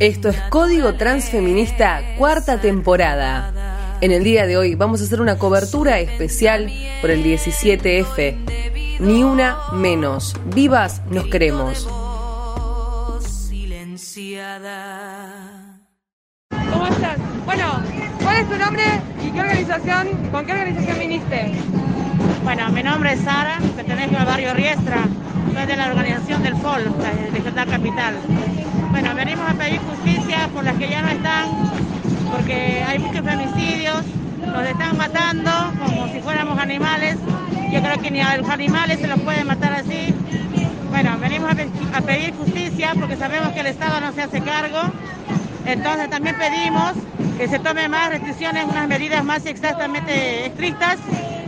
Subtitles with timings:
[0.00, 3.98] Esto es Código Transfeminista, cuarta temporada.
[4.00, 6.70] En el día de hoy vamos a hacer una cobertura especial
[7.00, 8.36] por el 17F.
[9.00, 10.36] Ni una menos.
[10.54, 11.88] Vivas nos queremos.
[16.70, 17.18] ¿Cómo estás?
[17.44, 17.82] Bueno,
[18.22, 18.84] ¿cuál es tu nombre
[19.26, 21.52] y qué organización, con qué organización viniste?
[22.44, 25.08] Bueno, mi nombre es Sara, pertenezco al barrio Riestra,
[25.66, 28.14] de la organización del FOL, de Vegetal Capital.
[28.90, 31.48] Bueno, venimos a pedir justicia por las que ya no están,
[32.30, 34.04] porque hay muchos femicidios,
[34.46, 35.50] nos están matando
[35.84, 37.16] como si fuéramos animales.
[37.72, 40.14] Yo creo que ni a los animales se los puede matar así.
[40.90, 44.80] Bueno, venimos a, pedir justicia porque sabemos que el Estado no se hace cargo.
[45.66, 46.92] Entonces también pedimos
[47.36, 50.98] que se tomen más restricciones, unas medidas más exactamente estrictas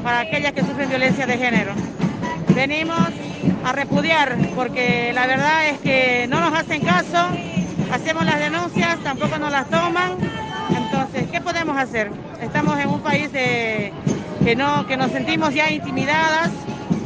[0.03, 1.73] para aquellas que sufren violencia de género.
[2.55, 3.09] Venimos
[3.65, 7.29] a repudiar porque la verdad es que no nos hacen caso,
[7.93, 10.17] hacemos las denuncias, tampoco nos las toman.
[10.77, 12.11] Entonces, ¿qué podemos hacer?
[12.41, 13.93] Estamos en un país que,
[14.57, 16.51] no, que nos sentimos ya intimidadas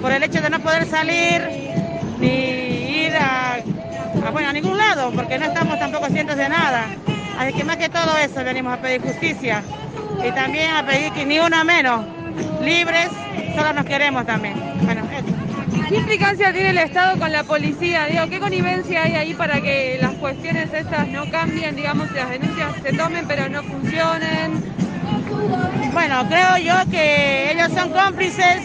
[0.01, 1.43] por el hecho de no poder salir
[2.19, 3.59] ni ir a,
[4.33, 6.87] bueno, a ningún lado, porque no estamos tampoco cientos de nada.
[7.39, 9.63] Así que más que todo eso venimos a pedir justicia
[10.27, 12.05] y también a pedir que ni una menos,
[12.63, 13.09] libres,
[13.57, 14.55] solo nos queremos también.
[14.83, 15.03] Bueno,
[15.89, 18.07] ¿Qué implicancia tiene el Estado con la policía?
[18.07, 22.73] Digo, ¿qué connivencia hay ahí para que las cuestiones estas no cambien, digamos, las denuncias
[22.83, 24.63] se tomen pero no funcionen?
[25.93, 28.63] Bueno, creo yo que ellos son cómplices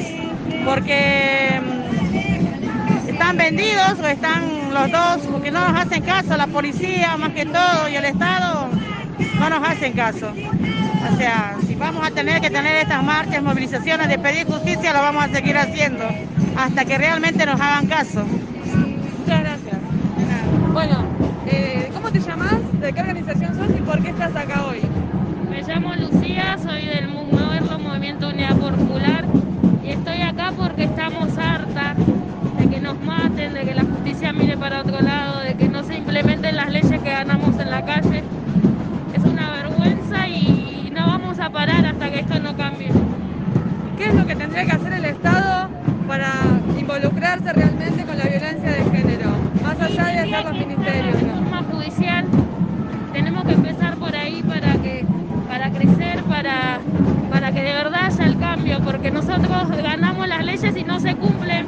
[0.64, 7.18] porque mm, están vendidos o están los dos, porque no nos hacen caso, la policía
[7.18, 8.70] más que todo y el Estado
[9.40, 10.32] no nos hacen caso.
[11.12, 15.02] O sea, si vamos a tener que tener estas marchas, movilizaciones de pedir justicia, lo
[15.02, 16.08] vamos a seguir haciendo
[16.60, 18.26] hasta que realmente nos hagan caso.
[18.26, 19.78] Muchas gracias.
[20.74, 21.06] Bueno,
[21.48, 22.56] eh, ¿cómo te llamas?
[22.82, 24.82] ¿De qué organización sos y por qué estás acá hoy?
[25.50, 29.26] Me llamo Lucía, soy del Movimiento Movimiento Unidad Popular
[29.84, 31.96] y estoy acá porque estamos hartas
[32.58, 35.84] de que nos maten, de que la justicia mire para otro lado, de que no
[35.84, 38.22] se implementen las leyes que ganamos en la calle.
[39.16, 42.92] Es una vergüenza y no vamos a parar hasta que esto no cambie.
[43.98, 45.69] ¿Qué es lo que tendría que hacer el Estado
[46.20, 49.30] para involucrarse realmente con la violencia de género,
[49.64, 51.16] más allá de hacer los ministerios.
[51.16, 52.26] forma judicial,
[53.14, 55.06] tenemos que empezar por ahí para que
[55.48, 56.80] para crecer, para,
[57.32, 61.16] para que de verdad haya el cambio, porque nosotros ganamos las leyes y no se
[61.16, 61.66] cumplen.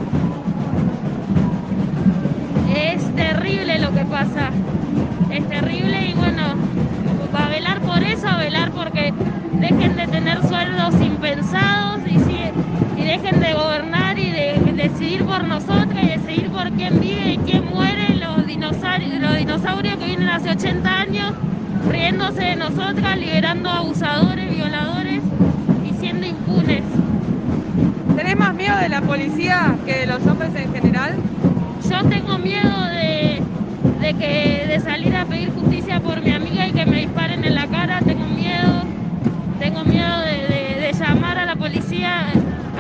[2.76, 4.50] Es terrible lo que pasa,
[5.30, 6.44] es terrible y bueno,
[7.34, 9.14] a velar por eso, a velar porque
[9.54, 12.02] dejen de tener sueldos impensados
[12.98, 14.01] y dejen de gobernar
[15.02, 19.98] decidir por nosotros y decidir por quién vive y quién muere, los dinosaurios, los dinosaurios
[19.98, 21.34] que vienen hace 80 años
[21.90, 25.22] riéndose de nosotras, liberando abusadores, violadores
[25.90, 26.84] y siendo impunes.
[28.16, 31.16] ¿Tenés más miedo de la policía que de los hombres en general?
[31.90, 36.86] Yo tengo miedo de, que, de salir a pedir justicia por mi amiga y que
[36.86, 38.84] me disparen en la cara, tengo miedo,
[39.58, 42.28] tengo miedo de llamar a la policía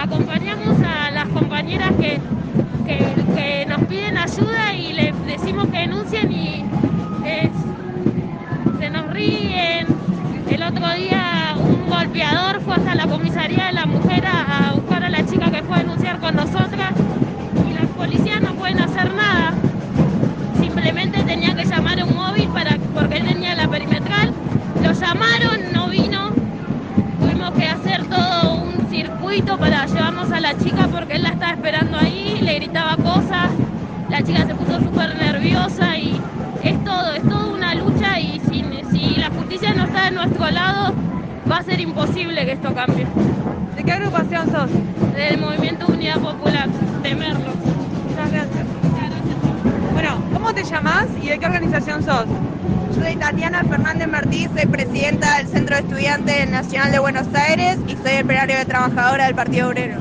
[0.01, 0.70] acompañamos
[1.31, 2.19] compañeras que,
[2.85, 6.65] que, nos piden ayuda y les decimos que denuncien y
[8.79, 9.87] se nos ríen.
[10.49, 15.09] El otro día un golpeador fue hasta la comisaría de la mujer a, buscar a
[15.09, 16.91] la chica que fue a denunciar con nosotras
[17.69, 19.53] y las policías no pueden hacer nada.
[20.59, 24.33] Simplemente tenían que llamar un móvil para, porque él tenía la perimetral.
[24.83, 25.70] Lo llamaron,
[29.31, 33.49] circuito para llevarnos a la chica porque él la estaba esperando ahí, le gritaba cosas,
[34.09, 36.19] la chica se puso súper nerviosa y
[36.61, 40.51] es todo, es toda una lucha y si, si la justicia no está de nuestro
[40.51, 40.93] lado,
[41.49, 43.07] va a ser imposible que esto cambie.
[43.77, 44.69] ¿De qué agrupación sos?
[45.15, 46.67] Del Movimiento Unidad Popular,
[47.01, 47.53] temerlo.
[48.09, 48.65] Muchas gracias.
[49.93, 52.25] Bueno, ¿cómo te llamas y de qué organización sos?
[52.93, 57.95] Soy Tatiana Fernández Martí, soy presidenta del Centro de Estudiantes Nacional de Buenos Aires y
[57.95, 59.99] soy el plenario de trabajadora del Partido Obrero.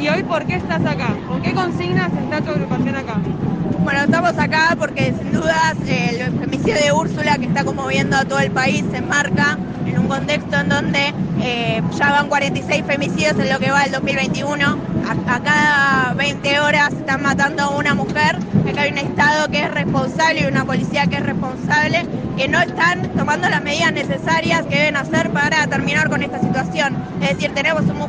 [0.00, 1.14] ¿Y hoy por qué estás acá?
[1.26, 3.20] ¿Con qué consignas está tu agrupación acá?
[3.82, 8.40] Bueno, estamos acá porque sin dudas el femicidio de Úrsula que está conmoviendo a todo
[8.40, 13.50] el país se enmarca en un contexto en donde eh, ya van 46 femicidios en
[13.50, 14.78] lo que va el 2021.
[15.26, 18.36] A, cada 20 horas están matando a una mujer.
[18.80, 22.06] Hay un Estado que es responsable y una policía que es responsable
[22.38, 26.96] que no están tomando las medidas necesarias que deben hacer para terminar con esta situación.
[27.20, 28.00] Es decir, tenemos un,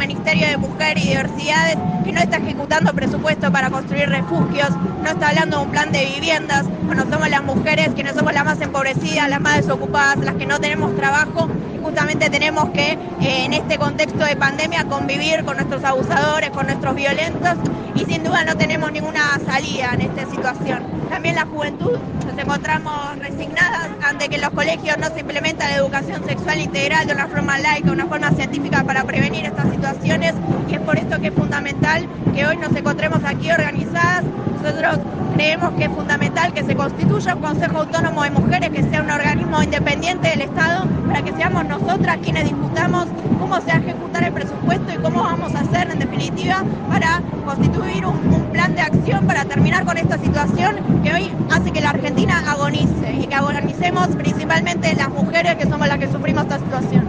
[0.00, 4.70] Ministerio de Mujer y Diversidades que no está ejecutando presupuesto para construir refugios,
[5.04, 8.44] no está hablando de un plan de viviendas, cuando somos las mujeres quienes somos las
[8.44, 11.48] más empobrecidas, las más desocupadas, las que no tenemos trabajo
[11.82, 16.94] justamente tenemos que, eh, en este contexto de pandemia, convivir con nuestros abusadores, con nuestros
[16.94, 17.56] violentos
[17.94, 20.84] y sin duda no tenemos ninguna salida en esta situación.
[21.08, 25.76] También la juventud nos encontramos resignadas ante que en los colegios no se implementa la
[25.76, 30.34] educación sexual integral de una forma laica, una forma científica para prevenir estas situaciones
[30.68, 34.24] y es por esto que es fundamental que hoy nos encontremos aquí organizadas.
[34.62, 34.98] Nosotros
[35.34, 39.10] creemos que es fundamental que se constituya un Consejo Autónomo de Mujeres, que sea un
[39.10, 43.06] organismo independiente del Estado, para que seamos nosotras quienes discutamos
[43.40, 47.22] cómo se va a ejecutar el presupuesto y cómo vamos a hacer, en definitiva, para
[47.46, 51.80] constituir un, un plan de acción para terminar con esta situación que hoy hace que
[51.80, 56.58] la Argentina agonice y que agonicemos principalmente las mujeres que somos las que sufrimos esta
[56.58, 57.04] situación.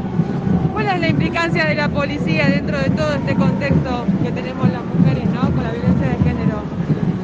[0.72, 4.82] ¿Cuál es la implicancia de la policía dentro de todo este contexto que tenemos las
[4.84, 5.31] mujeres,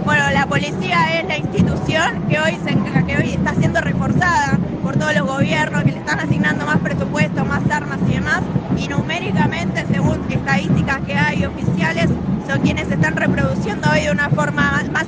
[0.08, 4.96] Bueno, la policía es la institución que hoy, se, que hoy está siendo reforzada por
[4.96, 8.42] todos los gobiernos, que le están asignando más presupuesto, más armas y demás,
[8.78, 12.08] y numéricamente, según estadísticas que hay oficiales,
[12.48, 15.06] son quienes están reproduciendo hoy de una forma más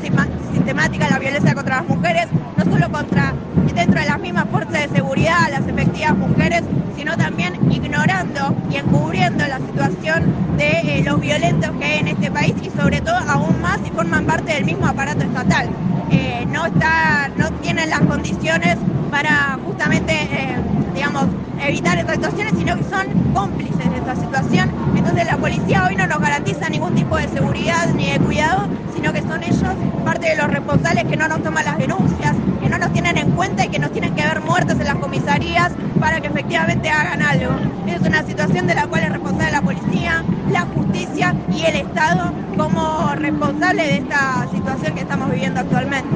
[0.54, 2.28] sistemática la violencia contra las mujeres,
[2.58, 3.34] no solo contra
[3.74, 6.64] dentro de las mismas fuerzas de seguridad, las efectivas mujeres,
[6.98, 10.24] sino también ignorando y encubriendo la situación
[10.58, 13.90] de eh, los violentos que hay en este país y sobre todo aún más si
[13.92, 15.70] forman parte del mismo aparato estatal.
[16.12, 18.76] Eh, no, está, no tienen las condiciones
[19.10, 20.56] para justamente, eh,
[20.94, 21.26] digamos,
[21.62, 24.72] evitar estas situaciones, sino que son cómplices de esta situación.
[24.96, 29.14] Entonces la policía hoy no nos garantiza ningún tipo de seguridad ni de cuidado, sino
[29.14, 32.78] que son ellos parte de los responsables que no nos toman las denuncias, que no
[32.78, 36.22] nos tienen en cuenta y que nos tienen que ver muertos en las comisarías para
[36.22, 37.54] que efectivamente hagan algo.
[37.88, 42.32] Es una situación de la cual es responsable la policía, la justicia y el Estado
[42.58, 46.10] como responsable de esta situación que estamos viviendo actualmente.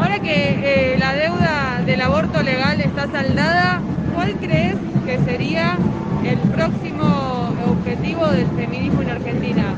[0.00, 3.80] Ahora que eh, la deuda del aborto legal está saldada,
[4.14, 4.76] ¿cuál crees
[5.06, 5.76] que sería
[6.24, 9.74] el próximo objetivo del feminismo en Argentina?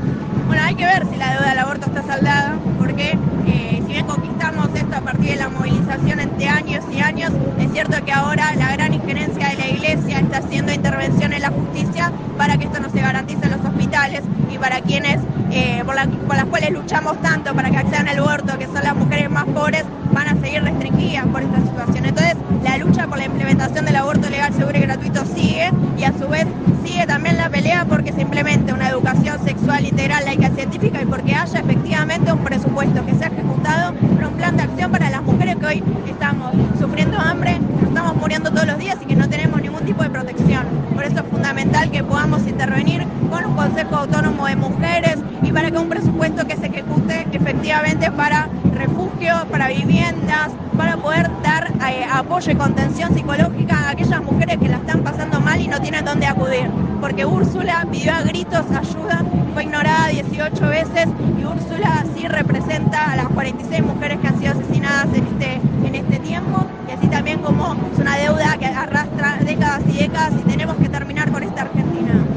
[0.47, 4.05] Bueno, hay que ver si la deuda del aborto está saldada, porque eh, si bien
[4.05, 8.53] conquistamos esto a partir de la movilización entre años y años, es cierto que ahora
[8.55, 12.79] la gran injerencia de la Iglesia está haciendo intervención en la justicia para que esto
[12.79, 14.21] no se garantice en los hospitales
[14.53, 15.19] y para quienes,
[15.51, 15.95] eh, por,
[16.27, 19.45] por las cuales luchamos tanto para que accedan al aborto, que son las mujeres más
[19.45, 22.05] pobres, van a seguir restringidas por esta situación.
[22.05, 26.13] Entonces, la lucha por la implementación del aborto legal, seguro y gratuito sigue y a
[26.17, 26.45] su vez
[26.85, 31.33] sigue también la pelea porque se implemente una educación sexual integral, laica científica y porque
[31.33, 35.55] haya efectivamente un presupuesto que sea ejecutado para un plan de acción para las mujeres
[35.57, 39.81] que hoy estamos sufriendo hambre, estamos muriendo todos los días y que no tenemos ningún
[39.85, 40.65] tipo de protección.
[40.93, 45.17] Por eso es fundamental que podamos intervenir con un Consejo Autónomo de Mujeres
[45.53, 51.71] para que un presupuesto que se ejecute efectivamente para refugios, para viviendas, para poder dar
[51.89, 55.79] eh, apoyo y contención psicológica a aquellas mujeres que la están pasando mal y no
[55.79, 56.69] tienen dónde acudir.
[56.99, 59.23] Porque Úrsula pidió a gritos ayuda,
[59.53, 61.07] fue ignorada 18 veces
[61.39, 65.95] y Úrsula sí representa a las 46 mujeres que han sido asesinadas en este, en
[65.95, 70.49] este tiempo y así también como es una deuda que arrastra décadas y décadas y
[70.49, 72.32] tenemos que terminar con esta Argentina.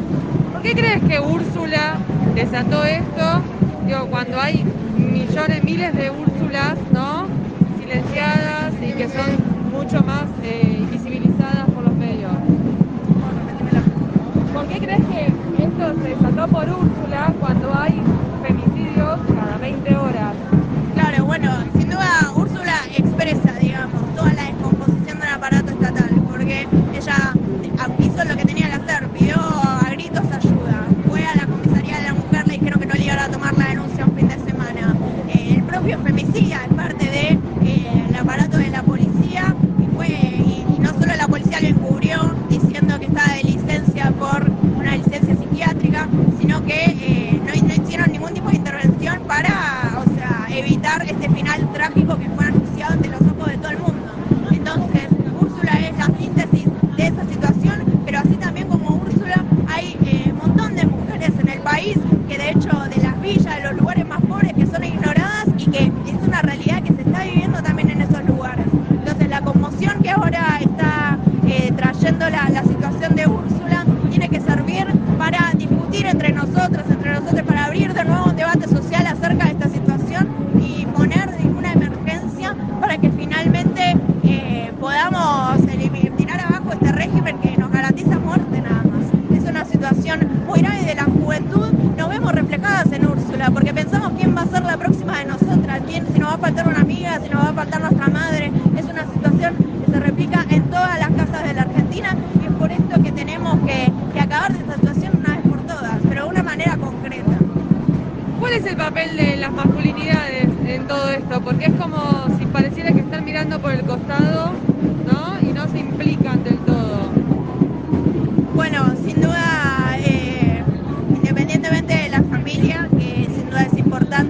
[0.67, 1.97] ¿Por qué crees que Úrsula
[2.35, 3.41] desató esto?
[3.87, 4.65] Digo, cuando hay
[4.99, 7.29] millones, miles de Úrsulas, ¿no?
[7.79, 12.32] Silenciadas y que son mucho más eh, invisibilizadas por los medios.
[14.53, 15.27] ¿Por qué crees que
[15.63, 18.03] esto se desató por Úrsula cuando hay
[18.43, 19.95] femicidios cada 20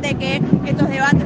[0.07, 1.26] de que estos debates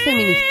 [0.00, 0.41] Feminine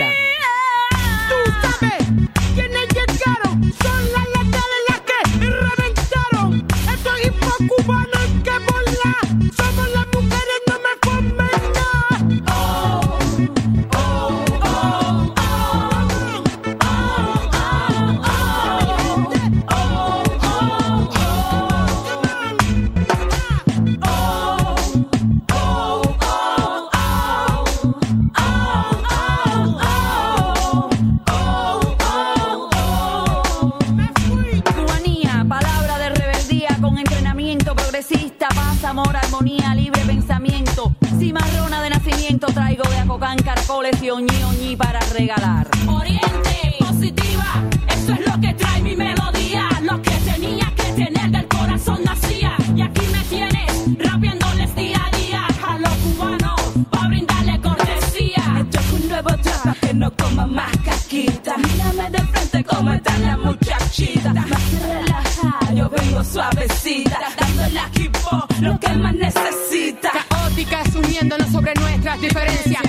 [44.62, 45.68] allí para regalar.
[45.88, 51.48] Oriente positiva, eso es lo que trae mi melodía, lo que tenía que tener del
[51.48, 52.56] corazón nacía.
[52.76, 58.44] Y aquí me tienes rapiándoles día a día a los cubanos para brindarle cortesía.
[58.60, 61.56] Esto es un nuevo trap que no coma más caquita.
[61.58, 64.34] Mírame de frente como están las muchachitas.
[64.34, 70.12] Más que relajar, yo vengo suavecita, dándole a equipo lo que más necesita.
[70.30, 72.82] Caóticas uniéndonos sobre nuestras diferencias.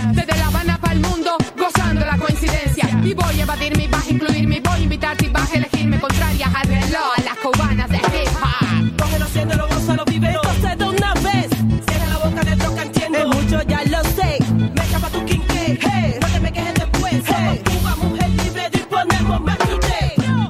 [3.05, 4.61] Y voy a evadirme y vas a incluirme.
[4.61, 6.01] Voy a invitarte y vas a elegirme.
[6.01, 8.97] Contraria al reloj, a las cubanas de hip hop.
[8.99, 10.29] Cógelo, siéndelo, gózalo, vive.
[10.29, 11.49] Entonces de una vez.
[11.87, 13.19] Cierra la boca de troca, entiendo.
[13.19, 14.39] Es mucho, ya lo sé.
[14.55, 15.79] Me escapa tu quinqué.
[15.81, 16.15] Hey.
[16.21, 17.23] No te me quejes después.
[17.27, 17.63] Hey.
[17.65, 19.59] Cuba, mujer libre, disponemos más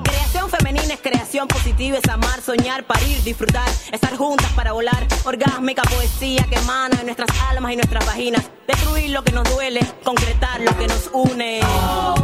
[0.02, 1.98] Creación femenina es creación positiva.
[1.98, 3.68] Es amar, soñar, parir, disfrutar.
[3.90, 5.06] Estar juntas para volar.
[5.24, 8.44] Orgásmica poesía que emana de nuestras almas y nuestras vaginas.
[8.66, 9.80] Destruir lo que nos duele.
[10.04, 10.51] Concretar
[11.10, 12.21] nos une.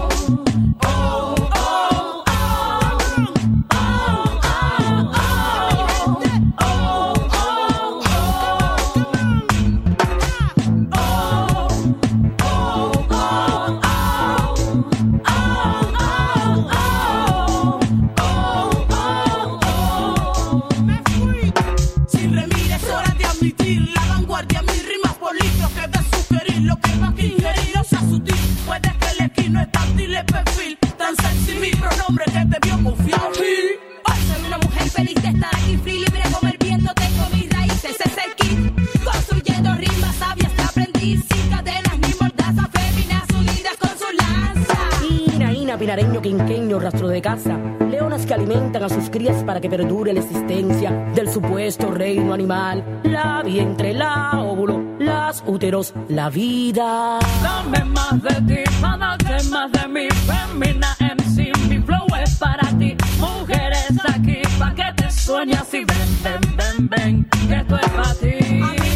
[45.79, 47.57] pinareño quinqueño, rastro de caza,
[47.89, 52.83] leonas que alimentan a sus crías para que perdure la existencia del supuesto reino animal,
[53.05, 57.19] la vientre, la óvulo, las úteros, la vida.
[57.43, 62.97] Dame más de ti, dame más de mí, femina MC, mi flow es para ti,
[63.19, 68.15] mujeres aquí, pa' que te sueñas y ven, ven, ven, ven, que esto es para
[68.15, 68.88] ti.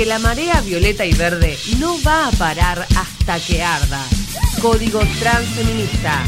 [0.00, 4.00] Porque la marea violeta y verde no va a parar hasta que arda.
[4.62, 6.22] Código Transfeminista.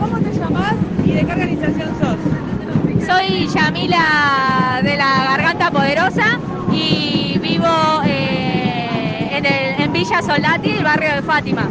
[0.00, 0.72] ¿Cómo te llamás
[1.04, 3.06] y de qué organización sos?
[3.06, 6.38] Soy Yamila de la Garganta Poderosa
[6.72, 11.68] y vivo eh, en, el- en Villa Solati, el barrio de Fátima.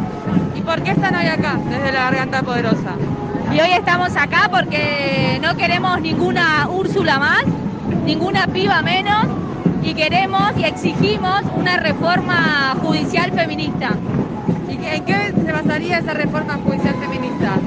[0.54, 2.94] ¿Y por qué están hoy acá, desde la Garganta Poderosa?
[3.52, 7.42] Y hoy estamos acá porque no queremos ninguna Úrsula más,
[8.04, 9.26] ninguna piba menos,
[9.86, 14.02] y queremos y exigimos una reforma judicial feminista.
[14.66, 17.62] ¿Y en qué se basaría esa reforma judicial feminista?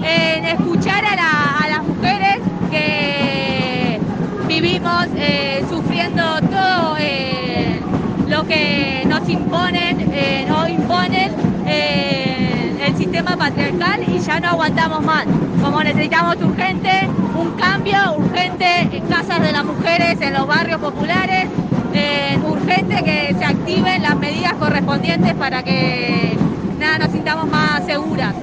[0.00, 2.38] en escuchar a, la- a las mujeres
[2.68, 4.02] que
[4.46, 7.86] vivimos eh, sufriendo todo eh,
[8.24, 15.02] lo que nos imponen eh, o imponen eh, el sistema patriarcal y ya no aguantamos
[15.02, 15.26] más.
[15.60, 21.46] Como necesitamos urgente un cambio, urgente en casas de las mujeres, en los barrios populares,
[21.92, 26.36] eh, urgente que se activen las medidas correspondientes para que
[26.78, 28.34] nada, nos sintamos más seguras.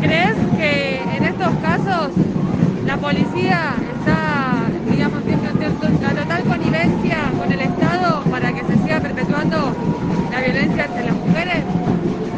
[0.00, 2.10] ¿Crees que en estos casos
[2.86, 5.50] la policía está, digamos, teniendo
[6.00, 9.76] la total connivencia con el Estado para que se siga perpetuando
[10.30, 11.64] la violencia entre las mujeres?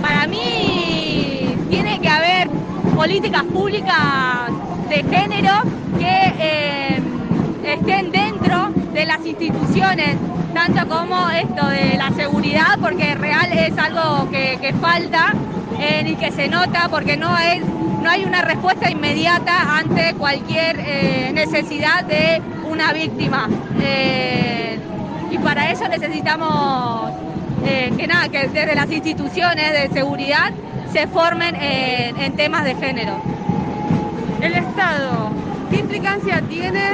[0.01, 2.51] Para mí tiene que haber
[2.95, 4.51] políticas públicas
[4.93, 5.63] de género
[5.99, 7.03] que eh,
[7.65, 10.19] estén dentro de las instituciones,
[10.53, 15.33] tanto como esto de la seguridad, porque real es algo que, falta
[15.81, 17.63] eh, y que se nota porque no es
[18.03, 23.49] no hay una respuesta inmediata ante cualquier eh, necesidad de una víctima.
[25.31, 27.13] Y para eso necesitamos
[27.97, 30.53] que nada, que desde las instituciones de seguridad
[30.93, 33.32] se formen en, en temas de género.
[34.43, 35.31] El Estado,
[35.71, 36.91] ¿qué implicancia tiene,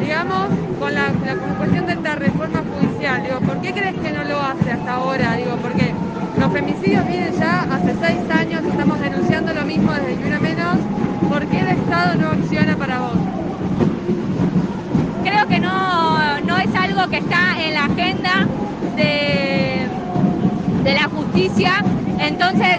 [0.00, 3.22] digamos, con la, la cuestión de esta reforma judicial?
[3.22, 5.34] Digo, ¿por qué crees que no lo hace hasta ahora?
[5.36, 5.92] Digo, porque
[6.38, 10.76] los femicidios vienen ya hace seis años, estamos denunciando lo mismo desde Ni Una Menos.
[11.28, 13.18] ¿Por qué el Estado no acciona para vos?
[15.22, 18.46] Creo que no, no es algo que está en la agenda
[18.96, 19.86] de,
[20.82, 21.84] de la justicia,
[22.18, 22.78] entonces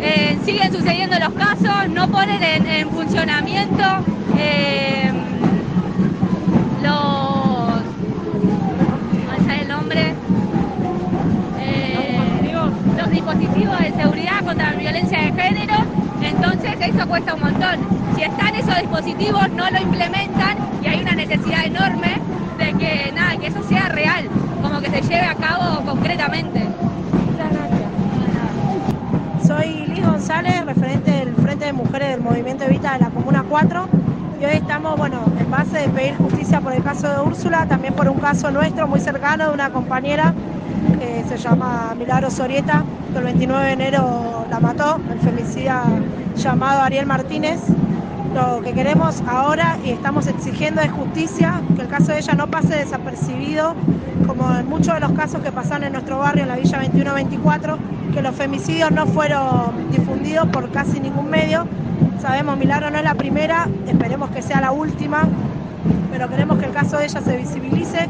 [0.00, 3.82] eh, siguen sucediendo los casos, no ponen en, en funcionamiento
[4.38, 5.10] eh,
[6.82, 7.82] los...
[9.24, 10.14] ¿cuál el nombre?
[11.60, 12.18] Eh,
[12.96, 15.74] los dispositivos de seguridad contra la violencia de género,
[16.22, 17.80] entonces eso cuesta un montón.
[18.16, 22.20] Si están esos dispositivos, no lo implementan y hay una necesidad enorme
[22.58, 24.28] de que nada, que eso sea real,
[24.62, 26.73] como que se lleve a cabo concretamente.
[29.46, 33.88] Soy Liz González, referente del Frente de Mujeres del Movimiento Evita de la Comuna 4.
[34.40, 37.92] Y hoy estamos, bueno, en base de pedir justicia por el caso de Úrsula, también
[37.92, 40.32] por un caso nuestro muy cercano de una compañera
[40.98, 45.82] que se llama Milagro Sorieta, que el 29 de enero la mató, el femicida
[46.36, 47.60] llamado Ariel Martínez.
[48.34, 52.46] Lo que queremos ahora y estamos exigiendo es justicia, que el caso de ella no
[52.46, 53.74] pase desapercibido,
[54.26, 57.78] como en muchos de los casos que pasan en nuestro barrio, en la Villa 2124,
[58.14, 61.66] que los femicidios no fueron difundidos por casi ningún medio.
[62.22, 65.24] Sabemos, Milagro no es la primera, esperemos que sea la última,
[66.12, 68.08] pero queremos que el caso de ella se visibilice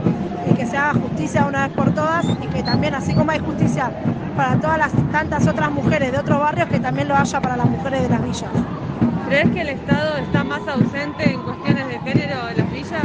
[0.51, 3.39] y que se haga justicia una vez por todas y que también, así como hay
[3.39, 3.91] justicia
[4.37, 7.67] para todas las tantas otras mujeres de otros barrios, que también lo haya para las
[7.67, 8.51] mujeres de las villas.
[9.29, 13.03] ¿Crees que el Estado está más ausente en cuestiones de género en las villas?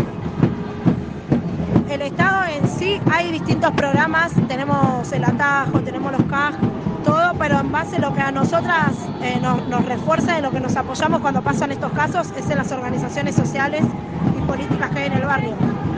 [1.89, 6.55] el Estado en sí hay distintos programas, tenemos el atajo, tenemos los CAJ,
[7.03, 10.59] todo, pero en base a lo que a nosotras eh, nos, refuerza y lo que
[10.59, 13.83] nos apoyamos cuando pasan estos casos es en las organizaciones sociales
[14.37, 15.53] y políticas que hay en el barrio.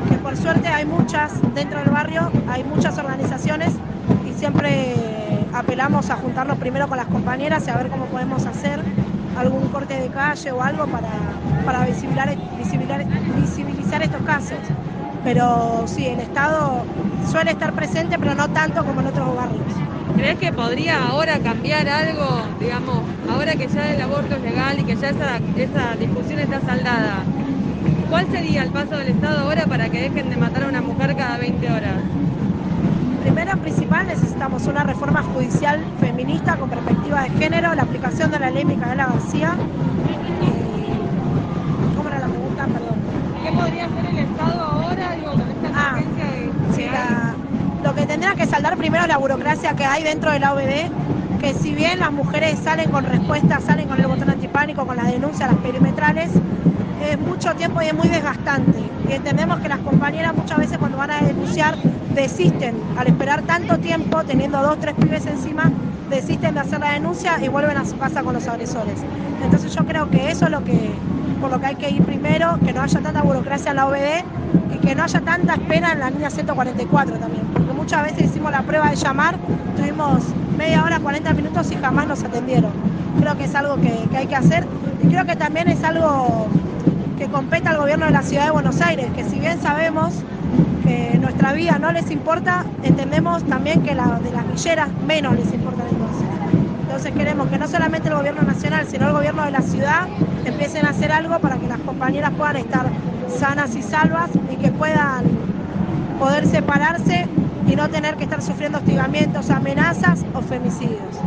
[0.09, 3.73] Que por suerte hay muchas dentro del barrio, hay muchas organizaciones
[4.29, 4.95] y siempre
[5.53, 8.81] apelamos a juntarnos primero con las compañeras y a ver cómo podemos hacer
[9.37, 11.09] algún corte de calle o algo para,
[11.65, 14.57] para visibilizar, visibilizar, visibilizar estos casos.
[15.23, 16.83] Pero sí, el Estado
[17.29, 19.73] suele estar presente, pero no tanto como en otros barrios.
[20.15, 24.83] ¿Crees que podría ahora cambiar algo, digamos, ahora que ya el aborto es legal y
[24.83, 27.23] que ya esa, esa discusión está saldada?
[28.09, 31.15] ¿Cuál sería el paso del Estado ahora para que dejen de matar a una mujer
[31.15, 31.95] cada 20 horas?
[33.21, 38.49] Primero, principal, necesitamos una reforma judicial feminista con perspectiva de género, la aplicación de la
[38.51, 39.55] ley Micaela García.
[40.41, 42.65] y- ¿Cómo era la pregunta?
[42.67, 42.99] Perdón.
[43.43, 47.35] ¿Qué podría hacer el Estado ahora, digo, con esta Ah, de- Sí, la-
[47.91, 51.53] lo que tendrá que saldar primero la burocracia que hay dentro de la OBD, que
[51.53, 55.51] si bien las mujeres salen con respuestas, salen con el botón antipánico, con las denuncias,
[55.51, 56.31] las perimetrales,
[57.05, 58.79] es mucho tiempo y es muy desgastante.
[59.09, 61.75] Y entendemos que las compañeras muchas veces cuando van a denunciar
[62.15, 65.69] desisten, al esperar tanto tiempo, teniendo dos, tres pibes encima,
[66.09, 69.01] desisten de hacer la denuncia y vuelven a su casa con los agresores.
[69.43, 70.93] Entonces yo creo que eso es lo que,
[71.41, 74.23] por lo que hay que ir primero, que no haya tanta burocracia en la OBD
[74.75, 78.51] y que no haya tanta espera en la línea 144 también, porque muchas veces hicimos
[78.51, 79.35] la prueba de llamar,
[79.75, 80.23] tuvimos
[80.57, 82.71] media hora, 40 minutos y jamás nos atendieron.
[83.19, 84.65] Creo que es algo que, que hay que hacer
[85.03, 86.47] y creo que también es algo
[87.17, 90.13] que compete al gobierno de la ciudad de Buenos Aires, que si bien sabemos
[90.83, 95.51] que nuestra vida no les importa, entendemos también que la de las villeras menos les
[95.53, 95.80] importa
[97.01, 97.21] entonces.
[97.21, 100.07] Queremos que no solamente el gobierno nacional, sino el gobierno de la ciudad
[100.45, 102.85] empiecen a hacer algo para que las compañeras puedan estar
[103.27, 105.23] sanas y salvas y que puedan
[106.19, 107.27] poder separarse
[107.67, 111.17] y no tener que estar sufriendo hostigamientos, amenazas o femicidios.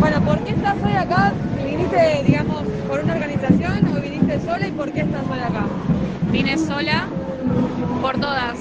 [0.00, 1.32] Bueno, ¿por qué estás hoy acá?
[1.64, 5.66] ¿Viniste, digamos, por una organización o viniste sola y por qué estás hoy acá?
[6.30, 7.06] Vine sola
[8.00, 8.58] por todas.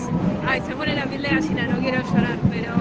[0.48, 2.74] Ay, se pone la piel de gallina, no quiero llorar, pero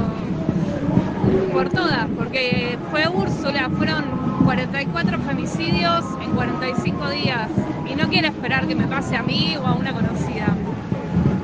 [1.53, 4.05] por todas, porque fue Úrsula, fueron
[4.45, 7.49] 44 femicidios en 45 días
[7.91, 10.47] y no quiero esperar que me pase a mí o a una conocida.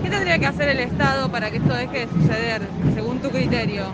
[0.02, 2.62] ¿Qué tendría que hacer el Estado para que esto deje de suceder,
[2.94, 3.84] según tu criterio?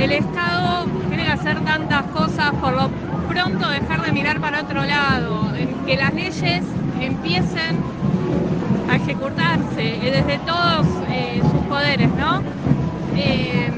[0.00, 2.88] El Estado tiene que hacer tantas cosas, por lo
[3.28, 5.52] pronto dejar de mirar para otro lado,
[5.86, 6.62] que las leyes
[7.00, 7.76] empiecen
[8.90, 12.42] a ejecutarse eh, desde todos eh, sus poderes, ¿no?
[13.16, 13.70] Eh,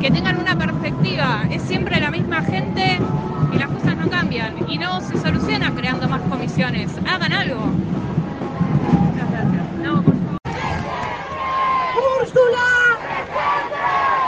[0.00, 2.98] que tengan una perspectiva, es siempre la misma gente
[3.52, 7.60] y las cosas no cambian y no se soluciona creando más comisiones, hagan algo.
[12.20, 12.98] ¡Úrsula!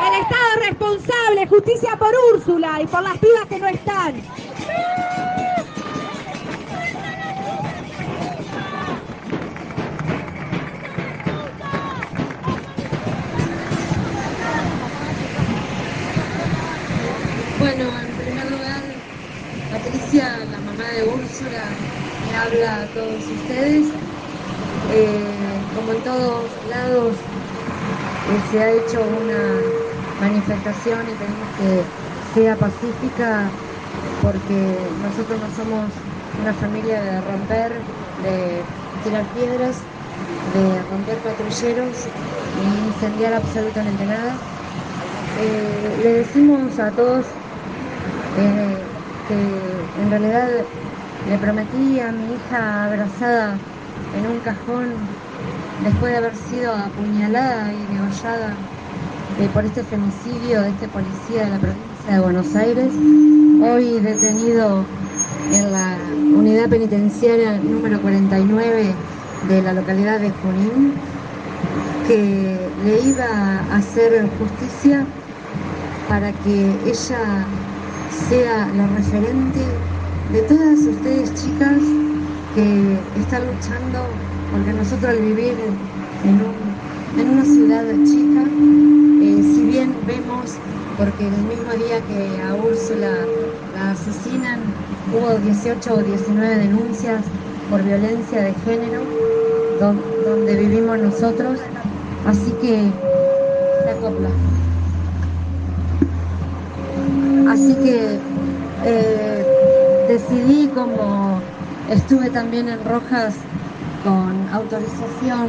[0.07, 4.38] El Estado es responsable, justicia por Úrsula y por las pibas que no están.
[19.89, 21.65] Patricia, la mamá de Úrsula,
[22.29, 23.87] le habla a todos ustedes.
[24.93, 27.15] Eh, como en todos lados,
[28.29, 29.63] eh, se ha hecho una
[30.21, 33.49] manifestación y pedimos que sea pacífica
[34.21, 35.91] porque nosotros no somos
[36.43, 37.73] una familia de romper,
[38.23, 38.61] de
[39.05, 39.77] tirar piedras,
[40.53, 41.97] de romper patrulleros
[42.61, 44.37] ni incendiar absolutamente nada.
[45.41, 47.25] Eh, le decimos a todos
[48.37, 48.88] eh,
[49.29, 50.49] que en realidad
[51.29, 53.59] le prometí a mi hija abrazada
[54.17, 54.87] en un cajón
[55.85, 58.55] después de haber sido apuñalada y degollada
[59.41, 62.89] eh, por este femicidio de este policía de la provincia de Buenos Aires,
[63.63, 64.85] hoy detenido
[65.53, 65.97] en la
[66.37, 68.95] unidad penitenciaria número 49
[69.49, 70.95] de la localidad de Junín,
[72.07, 73.27] que le iba
[73.71, 75.05] a hacer justicia
[76.09, 77.47] para que ella
[78.19, 79.61] sea la referente
[80.31, 81.79] de todas ustedes chicas
[82.55, 84.09] que están luchando,
[84.51, 85.59] porque nosotros al vivir
[86.25, 86.77] en, un-
[87.19, 88.45] en una ciudad chica,
[89.23, 90.59] eh, si bien vemos,
[90.97, 93.27] porque el mismo día que a Úrsula
[93.73, 94.75] la asesinan,
[95.13, 97.27] hubo 18 o 19 denuncias
[97.71, 99.03] por violencia de género,
[99.81, 101.61] don- donde vivimos nosotros,
[102.27, 102.93] así que
[103.87, 104.31] la copla.
[107.49, 108.19] Así que
[108.85, 109.47] eh,
[110.07, 111.41] decidí, como
[111.91, 113.35] estuve también en Rojas
[114.05, 115.49] con autorización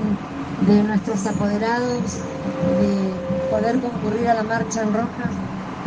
[0.67, 2.01] de nuestros apoderados
[2.79, 3.11] de
[3.51, 5.31] poder concurrir a la marcha en Rojas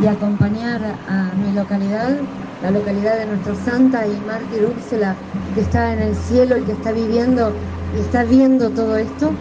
[0.03, 2.17] y acompañar a mi localidad,
[2.63, 5.17] la localidad de nuestro Santa y mártir Úrsula,
[5.55, 7.53] que está en el cielo y que está viviendo
[7.97, 9.33] y está viendo todo esto,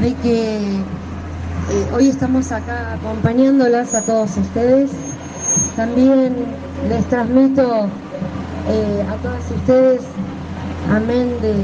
[0.00, 4.90] de que eh, hoy estamos acá acompañándolas a todos ustedes.
[5.76, 6.36] También
[6.88, 7.88] les transmito
[8.68, 10.02] eh, a todas ustedes
[10.88, 11.54] amén de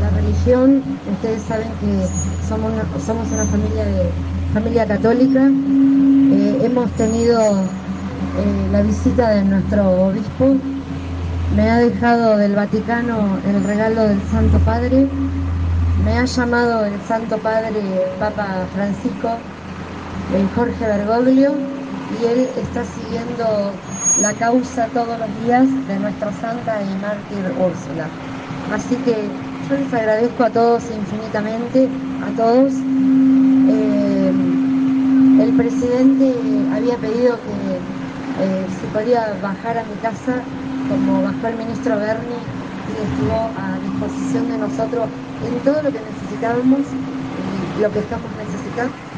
[0.00, 0.82] la religión.
[1.12, 2.06] Ustedes saben que
[2.48, 4.10] somos una, familia de
[4.54, 5.50] familia católica.
[5.50, 10.56] Eh, hemos tenido eh, la visita de nuestro obispo.
[11.54, 15.06] Me ha dejado del Vaticano el regalo del Santo Padre.
[16.06, 17.82] Me ha llamado el Santo Padre
[18.18, 19.28] Papa Francisco,
[20.34, 21.52] el Jorge Bergoglio,
[22.16, 23.72] y él está siguiendo
[24.20, 28.08] la causa todos los días de nuestra santa y mártir Úrsula.
[28.72, 29.28] Así que
[29.68, 31.88] yo les agradezco a todos infinitamente,
[32.24, 32.72] a todos.
[33.68, 34.32] Eh,
[35.42, 36.34] el presidente
[36.74, 40.42] había pedido que eh, se podía bajar a mi casa,
[40.88, 42.40] como bajó el ministro Berni
[42.88, 45.08] y estuvo a disposición de nosotros
[45.46, 46.80] en todo lo que necesitábamos
[47.76, 49.08] y lo que estamos necesitando.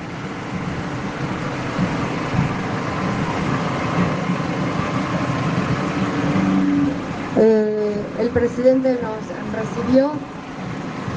[7.43, 10.13] Eh, el presidente nos recibió.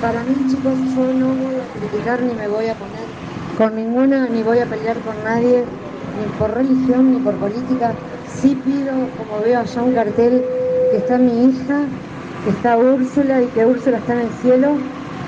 [0.02, 3.06] Para mí, chicos, yo no voy a criticar ni me voy a poner
[3.58, 5.64] con ninguna, ni voy a pelear con nadie,
[6.20, 7.94] ni por religión, ni por política.
[8.28, 10.44] Sí pido, como veo allá un cartel,
[10.92, 11.86] que está mi hija,
[12.44, 14.76] que está Úrsula y que Úrsula está en el cielo.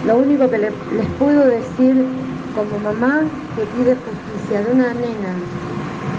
[0.06, 2.06] Lo único que le- les puedo decir
[2.54, 3.21] como mamá
[3.56, 5.36] que pide justicia de una nena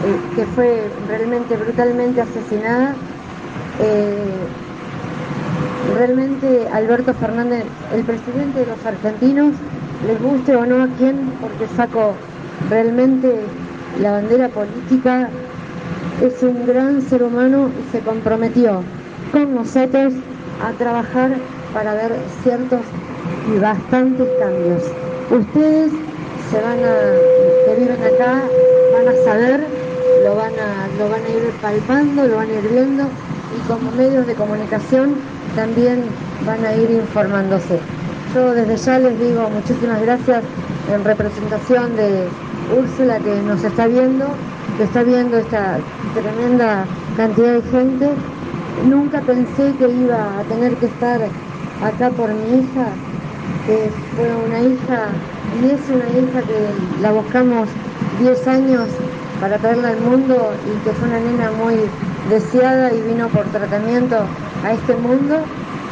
[0.05, 2.95] eh, que fue realmente brutalmente asesinada.
[3.81, 4.39] eh,
[5.95, 9.55] realmente Alberto Fernández, el presidente de los argentinos,
[10.07, 12.15] les guste o no a quién, porque saco
[12.69, 13.41] realmente
[14.01, 15.29] la bandera política,
[16.23, 18.83] es un gran ser humano y se comprometió
[19.33, 20.15] con nosotros
[20.65, 21.33] a trabajar
[21.75, 22.81] para ver ciertos
[23.55, 24.83] y bastantes cambios.
[25.31, 25.93] Ustedes
[26.51, 28.43] se van a, que viven acá,
[28.93, 29.67] van a saber,
[30.25, 33.91] lo van a, lo van a ir palpando, lo van a ir viendo y como
[33.93, 35.15] medios de comunicación
[35.57, 36.05] también
[36.47, 37.81] van a ir informándose.
[38.35, 40.45] Yo desde ya les digo muchísimas gracias
[40.93, 42.29] en representación de
[42.79, 44.27] Úrsula que nos está viendo,
[44.77, 45.79] que está viendo esta
[46.15, 46.85] tremenda
[47.17, 48.11] cantidad de gente.
[48.87, 51.21] Nunca pensé que iba a tener que estar
[51.83, 52.89] acá por mi hija,
[53.67, 55.09] que fue una hija
[55.63, 57.69] y es una hija que la buscamos
[58.21, 58.89] 10 años
[59.41, 61.77] para traerla al mundo y que fue una nena muy
[62.29, 64.25] deseada y vino por tratamiento
[64.65, 65.41] a este mundo.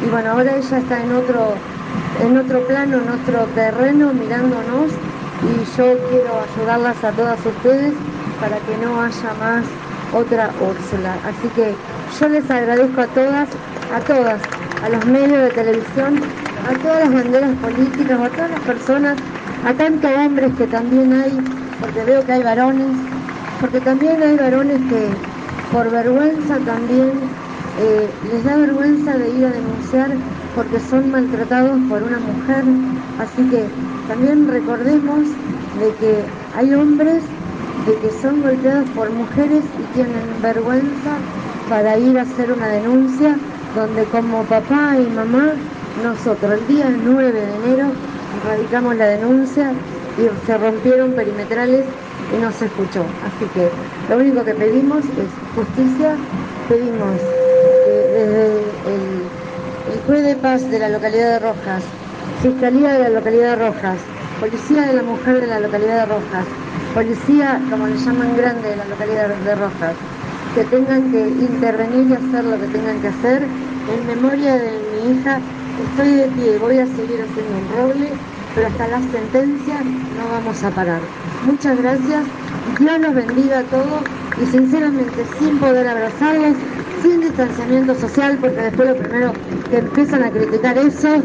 [0.05, 1.53] Y bueno ahora ella está en otro
[2.21, 4.91] en otro plano en otro terreno mirándonos.
[5.43, 7.93] Y yo quiero ayudarlas a todas ustedes
[8.39, 9.65] para que no haya más
[10.13, 11.15] otra Úrsula.
[11.25, 11.75] Así que
[12.19, 13.49] yo les agradezco a todas
[13.93, 14.41] a todas
[14.83, 16.21] a los medios de televisión
[16.69, 19.17] a todas las banderas políticas a todas las personas
[19.65, 21.37] a tantos hombres que también hay
[21.79, 22.87] porque veo que hay varones
[23.61, 25.09] porque también hay varones que
[25.75, 27.11] por vergüenza también
[27.81, 30.09] eh, les da vergüenza de ir a denunciar
[30.55, 32.63] porque son maltratados por una mujer.
[33.19, 33.65] Así que
[34.07, 35.27] también recordemos
[35.81, 36.23] de que
[36.55, 37.23] hay hombres
[37.85, 41.17] de que son golpeados por mujeres y tienen vergüenza
[41.67, 43.35] para ir a hacer una denuncia
[43.75, 45.55] donde como papá y mamá
[46.05, 47.87] nosotros el día 9 de enero
[48.47, 49.73] radicamos la denuncia
[50.17, 51.83] y se rompieron perimetrales
[52.33, 53.05] y no se escuchó.
[53.25, 53.69] Así que
[54.09, 56.15] lo único que pedimos es justicia,
[56.69, 57.19] pedimos
[57.87, 58.45] eh, desde
[58.93, 59.25] el,
[59.93, 61.83] el juez de paz de la localidad de Rojas,
[62.41, 63.97] Fiscalía de la localidad de Rojas,
[64.39, 66.45] Policía de la Mujer de la localidad de Rojas,
[66.93, 69.95] Policía, como le llaman grande, de la localidad de Rojas,
[70.55, 73.43] que tengan que intervenir y hacer lo que tengan que hacer.
[73.43, 75.39] En memoria de mi hija,
[75.91, 78.09] estoy de pie, voy a seguir haciendo un roble,
[78.55, 81.01] pero hasta la sentencia no vamos a parar.
[81.45, 82.25] Muchas gracias,
[82.79, 84.01] Dios los bendiga a todos
[84.41, 86.55] y sinceramente sin poder abrazarlos,
[87.03, 89.33] sin distanciamiento social, porque después lo primero
[89.69, 91.21] que empiezan a criticar eso,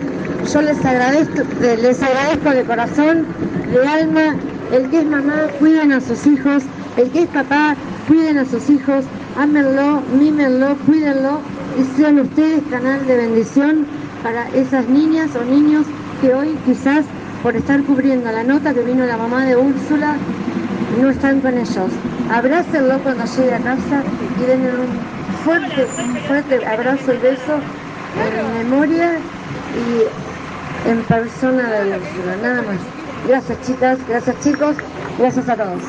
[0.53, 3.27] yo les agradezco, les agradezco de corazón,
[3.73, 4.37] de alma,
[4.73, 6.65] el que es mamá, cuiden a sus hijos,
[6.99, 7.75] el que es papá,
[8.07, 9.07] cuiden a sus hijos,
[9.39, 11.41] ámenlo, mímenlo, cuídenlo
[11.79, 13.87] y sean ustedes canal de bendición
[14.23, 15.87] para esas niñas o niños
[16.21, 17.07] que hoy quizás
[17.43, 20.17] por estar cubriendo la nota que vino la mamá de Úrsula
[21.01, 21.91] no están con ellos.
[22.31, 24.03] Abrácenlo cuando llegue a casa
[24.41, 24.89] y denle un
[25.45, 25.87] fuerte,
[26.27, 27.61] fuerte abrazo y beso
[28.19, 29.19] en memoria
[29.75, 32.79] y en persona de Úrsula, nada más.
[33.27, 34.77] Gracias chicas, gracias chicos,
[35.19, 35.83] gracias a todos.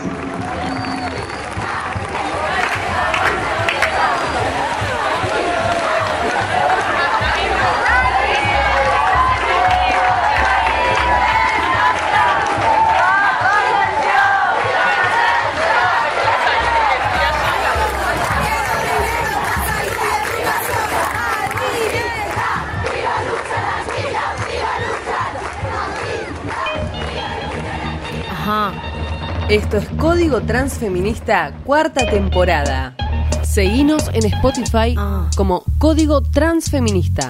[29.51, 32.95] Esto es Código Transfeminista, cuarta temporada.
[33.43, 34.95] Seguinos en Spotify
[35.35, 37.29] como Código Transfeminista.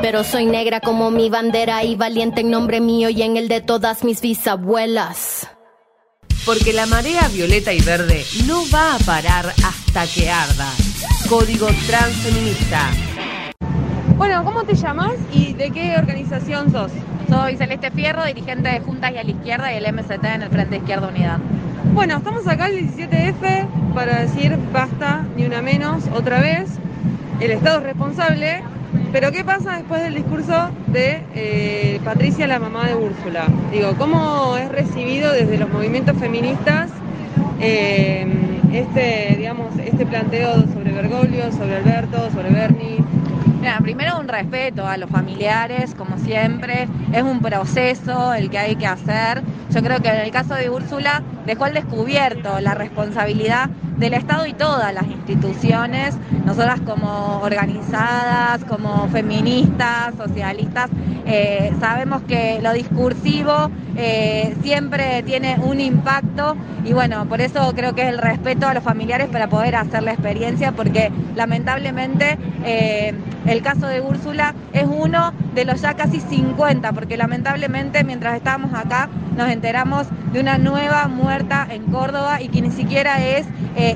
[0.00, 3.60] pero soy negra como mi bandera y valiente en nombre mío y en el de
[3.60, 5.48] todas mis bisabuelas.
[6.44, 10.72] Porque la marea violeta y verde no va a parar hasta que arda.
[11.28, 12.90] Código Transfeminista.
[14.16, 16.90] Bueno, ¿cómo te llamas y de qué organización sos?
[17.28, 20.48] Soy Celeste Fierro, dirigente de Juntas y a la Izquierda y el MST en el
[20.48, 21.38] Frente Izquierda Unidad.
[21.92, 26.70] Bueno, estamos acá el 17F para decir basta, ni una menos, otra vez.
[27.40, 28.62] El Estado es responsable,
[29.12, 33.46] pero ¿qué pasa después del discurso de eh, Patricia, la mamá de Úrsula?
[33.72, 36.90] Digo, ¿cómo es recibido desde los movimientos feministas
[37.60, 38.26] eh,
[38.72, 42.98] este, digamos, este planteo sobre Bergoglio, sobre Alberto, sobre Bernie?
[43.60, 46.86] Mira, primero un respeto a los familiares, como siempre.
[47.12, 49.42] Es un proceso el que hay que hacer.
[49.70, 54.46] Yo creo que en el caso de Úrsula dejó al descubierto la responsabilidad del Estado
[54.46, 60.90] y todas las instituciones, nosotras como organizadas, como feministas, socialistas,
[61.26, 67.94] eh, sabemos que lo discursivo eh, siempre tiene un impacto y bueno, por eso creo
[67.94, 73.12] que es el respeto a los familiares para poder hacer la experiencia, porque lamentablemente eh,
[73.44, 78.72] el caso de Úrsula es uno de los ya casi 50, porque lamentablemente mientras estábamos
[78.72, 83.46] acá nos enteramos de una nueva muerta en Córdoba y que ni siquiera es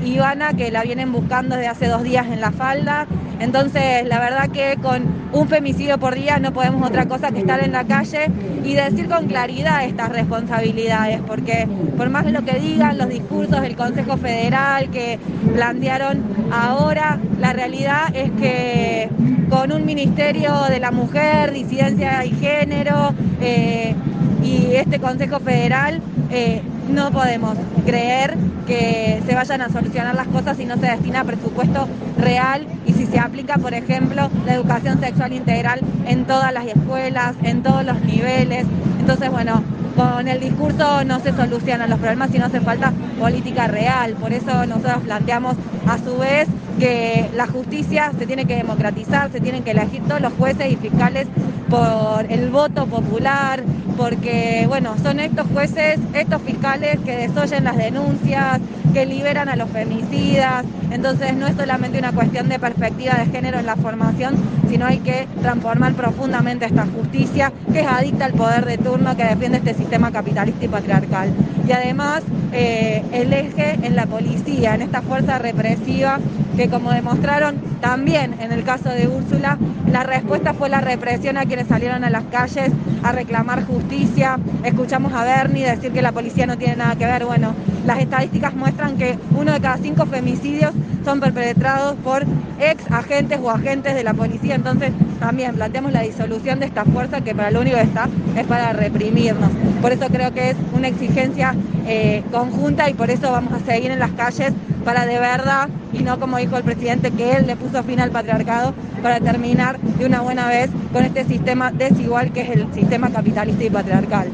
[0.04, 3.06] Ivana, que la vienen buscando desde hace dos días en la falda.
[3.40, 7.62] Entonces, la verdad que con un femicidio por día no podemos otra cosa que estar
[7.64, 8.30] en la calle
[8.64, 11.66] y decir con claridad estas responsabilidades, porque
[11.96, 15.18] por más lo que digan los discursos del Consejo Federal que
[15.54, 16.22] plantearon
[16.52, 19.08] ahora, la realidad es que
[19.48, 23.94] con un Ministerio de la Mujer, Disidencia y Género eh,
[24.42, 26.00] y este Consejo Federal,
[26.32, 31.24] eh, no podemos creer que se vayan a solucionar las cosas si no se destina
[31.24, 31.86] presupuesto
[32.18, 37.34] real y si se aplica, por ejemplo, la educación sexual integral en todas las escuelas,
[37.42, 38.64] en todos los niveles.
[38.98, 39.62] Entonces, bueno,
[39.94, 44.14] con el discurso no se solucionan los problemas, sino hace falta política real.
[44.14, 45.56] Por eso nosotros planteamos
[45.86, 50.20] a su vez que la justicia se tiene que democratizar, se tienen que elegir todos
[50.20, 51.26] los jueces y fiscales
[51.68, 53.62] por el voto popular,
[53.96, 58.60] porque bueno, son estos jueces, estos fiscales que desoyen las denuncias,
[58.92, 63.58] que liberan a los femicidas, entonces no es solamente una cuestión de perspectiva de género
[63.58, 64.34] en la formación,
[64.72, 69.24] sino hay que transformar profundamente esta justicia que es adicta al poder de turno que
[69.24, 71.28] defiende este sistema capitalista y patriarcal.
[71.68, 76.20] Y además eh, el eje en la policía, en esta fuerza represiva
[76.56, 79.58] que como demostraron también en el caso de Úrsula,
[79.90, 82.70] la respuesta fue la represión a quienes salieron a las calles
[83.02, 84.38] a reclamar justicia.
[84.64, 87.26] Escuchamos a Bernie decir que la policía no tiene nada que ver.
[87.26, 87.54] Bueno,
[87.84, 90.72] las estadísticas muestran que uno de cada cinco femicidios
[91.04, 92.24] son perpetrados por
[92.70, 94.54] ex agentes o agentes de la policía.
[94.54, 98.46] Entonces también planteamos la disolución de esta fuerza que para lo único que está es
[98.46, 99.50] para reprimirnos.
[99.80, 101.54] Por eso creo que es una exigencia
[101.86, 104.52] eh, conjunta y por eso vamos a seguir en las calles
[104.84, 108.10] para de verdad, y no como dijo el presidente, que él le puso fin al
[108.10, 113.10] patriarcado, para terminar de una buena vez con este sistema desigual que es el sistema
[113.10, 114.28] capitalista y patriarcal.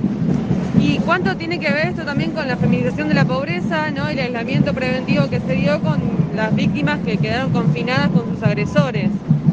[0.81, 4.09] ¿Y cuánto tiene que ver esto también con la feminización de la pobreza ¿no?
[4.09, 6.01] el aislamiento preventivo que se dio con
[6.39, 9.11] las víctimas que quedaron confinadas con sus agresores?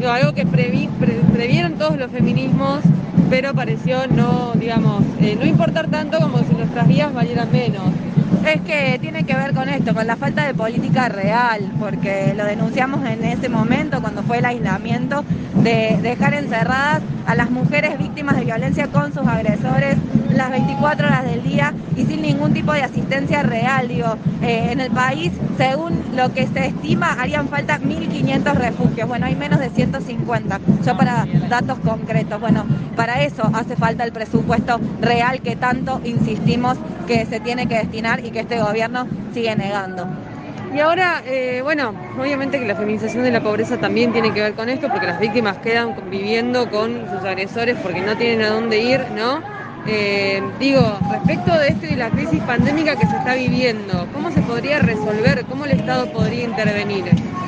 [0.07, 2.81] Algo que previ- pre- previeron todos los feminismos,
[3.27, 7.85] pero pareció no, digamos, eh, no importar tanto como si nuestras vidas valieran menos.
[8.45, 12.45] Es que tiene que ver con esto, con la falta de política real, porque lo
[12.45, 15.23] denunciamos en ese momento cuando fue el aislamiento,
[15.63, 19.95] de dejar encerradas a las mujeres víctimas de violencia con sus agresores
[20.35, 23.87] las 24 horas del día y sin ningún tipo de asistencia real.
[23.87, 29.07] Digo, eh, en el país, según lo que se estima, harían falta 1.500 refugios.
[29.07, 32.39] Bueno, hay menos de 150, yo para datos concretos.
[32.39, 32.65] Bueno,
[32.95, 36.77] para eso hace falta el presupuesto real que tanto insistimos
[37.07, 40.07] que se tiene que destinar y que este gobierno sigue negando.
[40.75, 44.55] Y ahora, eh, bueno, obviamente que la feminización de la pobreza también tiene que ver
[44.55, 48.79] con esto, porque las víctimas quedan conviviendo con sus agresores porque no tienen a dónde
[48.79, 49.54] ir, ¿no?
[49.87, 54.41] Eh, digo, respecto de esto y la crisis pandémica que se está viviendo, ¿cómo se
[54.41, 55.45] podría resolver?
[55.45, 57.05] ¿Cómo el Estado podría intervenir?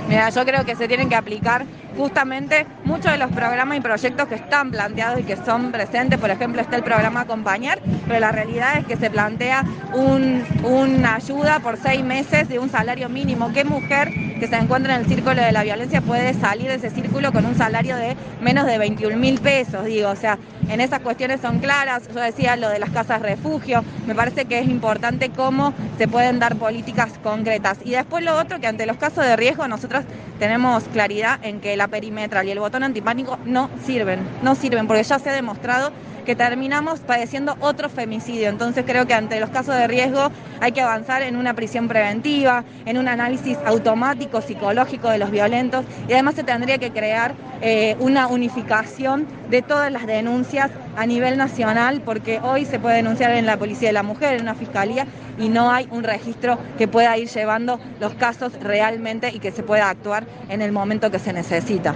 [0.07, 1.65] Mira, yo creo que se tienen que aplicar
[1.97, 6.19] justamente muchos de los programas y proyectos que están planteados y que son presentes.
[6.19, 11.15] Por ejemplo, está el programa Acompañar, pero la realidad es que se plantea un- una
[11.15, 13.51] ayuda por seis meses de un salario mínimo.
[13.53, 16.89] ¿Qué mujer que se encuentra en el círculo de la violencia puede salir de ese
[16.91, 19.85] círculo con un salario de menos de 21 mil pesos?
[19.85, 20.37] Digo, o sea,
[20.69, 22.07] en esas cuestiones son claras.
[22.13, 23.83] Yo decía lo de las casas refugio.
[24.05, 27.79] Me parece que es importante cómo se pueden dar políticas concretas.
[27.83, 30.03] Y después lo otro, que ante los casos de riesgo nosotros
[30.39, 34.19] tenemos claridad en que la perimetral y el botón antipánico no sirven.
[34.41, 35.91] No sirven porque ya se ha demostrado
[36.27, 38.49] que terminamos padeciendo otro femicidio.
[38.49, 40.29] Entonces creo que ante los casos de riesgo
[40.59, 45.85] hay que avanzar en una prisión preventiva, en un análisis automático, psicológico de los violentos
[46.09, 51.37] y además se tendría que crear eh, una unificación de todas las denuncias a nivel
[51.37, 55.05] nacional porque hoy se puede denunciar en la Policía de la Mujer, en una fiscalía
[55.37, 59.63] y no hay un registro que pueda ir llevando los casos realmente y que se
[59.63, 61.93] pueda actuar en el momento que se necesita.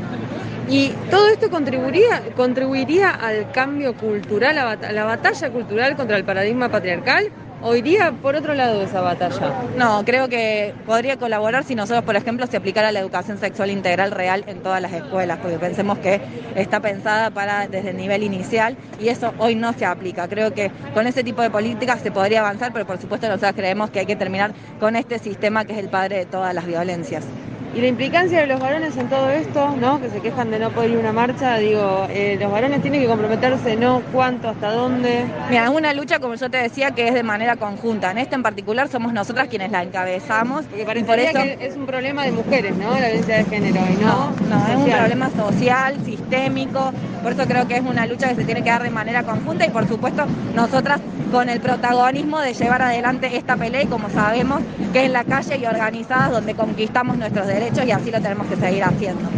[0.69, 6.69] Y todo esto contribuiría, contribuiría al cambio cultural, a, la batalla cultural contra el paradigma
[6.69, 7.25] patriarcal,
[7.62, 9.53] o iría por otro lado esa batalla.
[9.78, 14.12] No, creo que podría colaborar si nosotros, por ejemplo, se aplicara la educación sexual integral
[14.12, 16.22] real en todas las escuelas, porque pensemos que
[16.55, 20.28] está pensada para desde el nivel inicial y eso hoy no se aplica.
[20.28, 23.89] Creo que con ese tipo de políticas se podría avanzar, pero por supuesto nosotros creemos
[23.89, 27.26] que hay que terminar con este sistema que es el padre de todas las violencias.
[27.74, 30.01] Y la implicancia de los varones en todo esto, ¿no?
[30.01, 32.99] Que se quejan de no poder ir a una marcha, digo, eh, los varones tienen
[32.99, 34.01] que comprometerse, ¿no?
[34.11, 34.49] ¿Cuánto?
[34.49, 35.24] ¿Hasta dónde?
[35.49, 38.11] Mira, es una lucha, como yo te decía, que es de manera conjunta.
[38.11, 40.65] En esta en particular somos nosotras quienes la encabezamos.
[40.65, 41.59] Porque y por parecería eso...
[41.59, 42.91] que es un problema de mujeres, ¿no?
[42.91, 46.91] La violencia de género, y no, No, no, es un problema social, sistémico,
[47.24, 49.65] por eso creo que es una lucha que se tiene que dar de manera conjunta
[49.65, 50.99] y por supuesto nosotras
[51.32, 54.61] con el protagonismo de llevar adelante esta pelea y como sabemos
[54.91, 58.47] que es en la calle y organizadas donde conquistamos nuestros derechos y así lo tenemos
[58.47, 59.30] que seguir haciendo.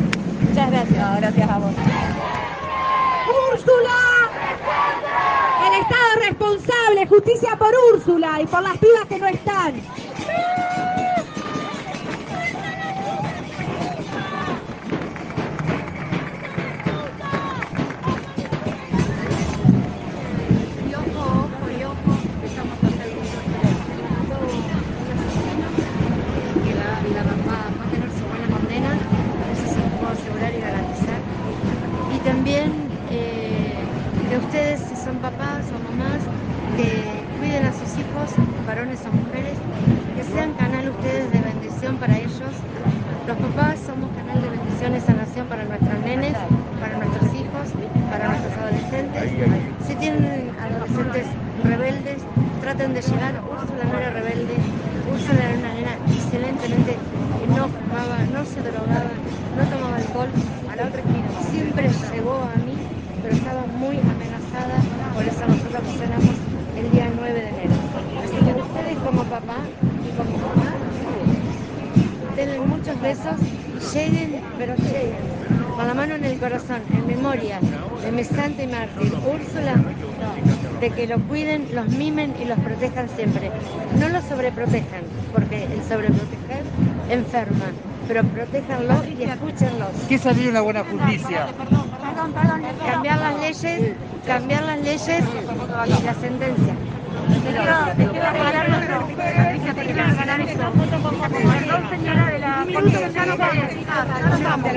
[0.48, 1.18] Muchas gracias.
[1.18, 1.74] Gracias a vos.
[3.52, 4.30] ¡Úrsula!
[5.68, 9.74] El Estado es responsable, justicia por Úrsula y por las pibas que no están.
[32.24, 32.72] también
[33.10, 33.74] eh,
[34.30, 36.24] que ustedes, si son papás o mamás,
[36.78, 37.04] que
[37.38, 38.32] cuiden a sus hijos,
[38.66, 39.58] varones o mujeres,
[40.16, 42.54] que sean canal ustedes de bendición para ellos.
[43.28, 46.34] Los papás somos canal de bendición esa nación para nuestros nenes,
[46.80, 47.66] para nuestros hijos,
[48.10, 49.24] para nuestros adolescentes.
[49.88, 51.28] Si tienen adolescentes
[51.64, 52.24] rebeldes,
[52.62, 53.34] traten de llegar.
[53.44, 54.56] Úrsula no era rebelde,
[55.12, 59.12] Úrsula era una nena excelentemente que no fumaba, no se drogaba,
[59.58, 60.30] no tomaba alcohol
[60.74, 62.74] a la otra esquina siempre llegó a mí,
[63.22, 64.82] pero estaba muy amenazada,
[65.14, 66.34] por eso nosotros funcionamos
[66.76, 67.76] el día 9 de enero.
[68.24, 69.58] Así que ustedes como papá
[70.04, 70.74] y como mamá,
[72.36, 73.36] denle muchos besos
[73.94, 75.22] lleguen, pero lleguen.
[75.76, 77.60] Con la mano en el corazón, en memoria
[78.02, 79.76] de mi santa y mártir Úrsula,
[80.82, 83.52] de que lo cuiden, los mimen y los protejan siempre.
[84.00, 85.04] No los sobreprotejan,
[85.34, 86.64] porque el sobreproteger
[87.12, 87.66] enferma,
[88.08, 89.90] pero protéjanlo y escúchenlos.
[90.08, 91.48] ¿Qué salió en la buena justicia?
[92.86, 93.94] Cambiar las leyes,
[94.26, 95.24] cambiar las leyes
[95.86, 96.74] y la sentencia.
[97.24, 100.72] Te quiero, te quiero regalar nuestro, te quiero regalar esto.
[101.32, 102.80] Perdón, señora de la ya
[103.38, 104.72] vamos, ya vamos.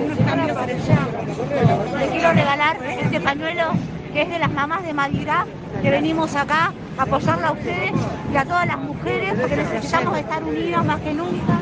[1.99, 3.73] Le quiero regalar este pañuelo
[4.13, 5.47] que es de las mamás de Madirá,
[5.83, 7.93] que venimos acá a apoyarla a ustedes
[8.33, 11.61] y a todas las mujeres, porque necesitamos estar unidas más que nunca.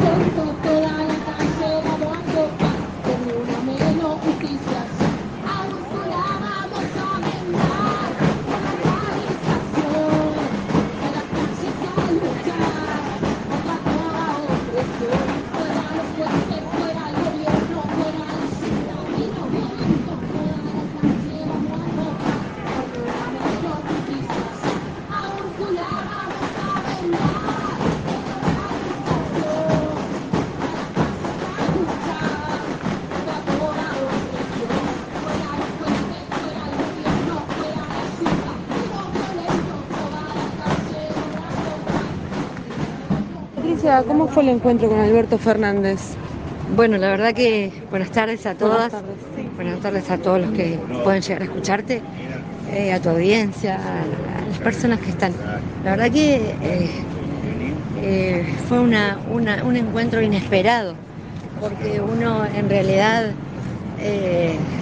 [0.00, 4.81] Siento toda la calle dando a una menos justicia.
[44.00, 46.00] ¿Cómo fue el encuentro con Alberto Fernández?
[46.74, 48.90] Bueno, la verdad que buenas tardes a todas.
[48.90, 49.56] Buenas tardes.
[49.56, 52.00] Buenas tardes a todos los que pueden llegar a escucharte,
[52.72, 55.32] eh, a tu audiencia, a, a las personas que están.
[55.84, 56.90] La verdad que eh,
[58.02, 60.94] eh, fue una, una- un encuentro inesperado,
[61.60, 63.30] porque uno en realidad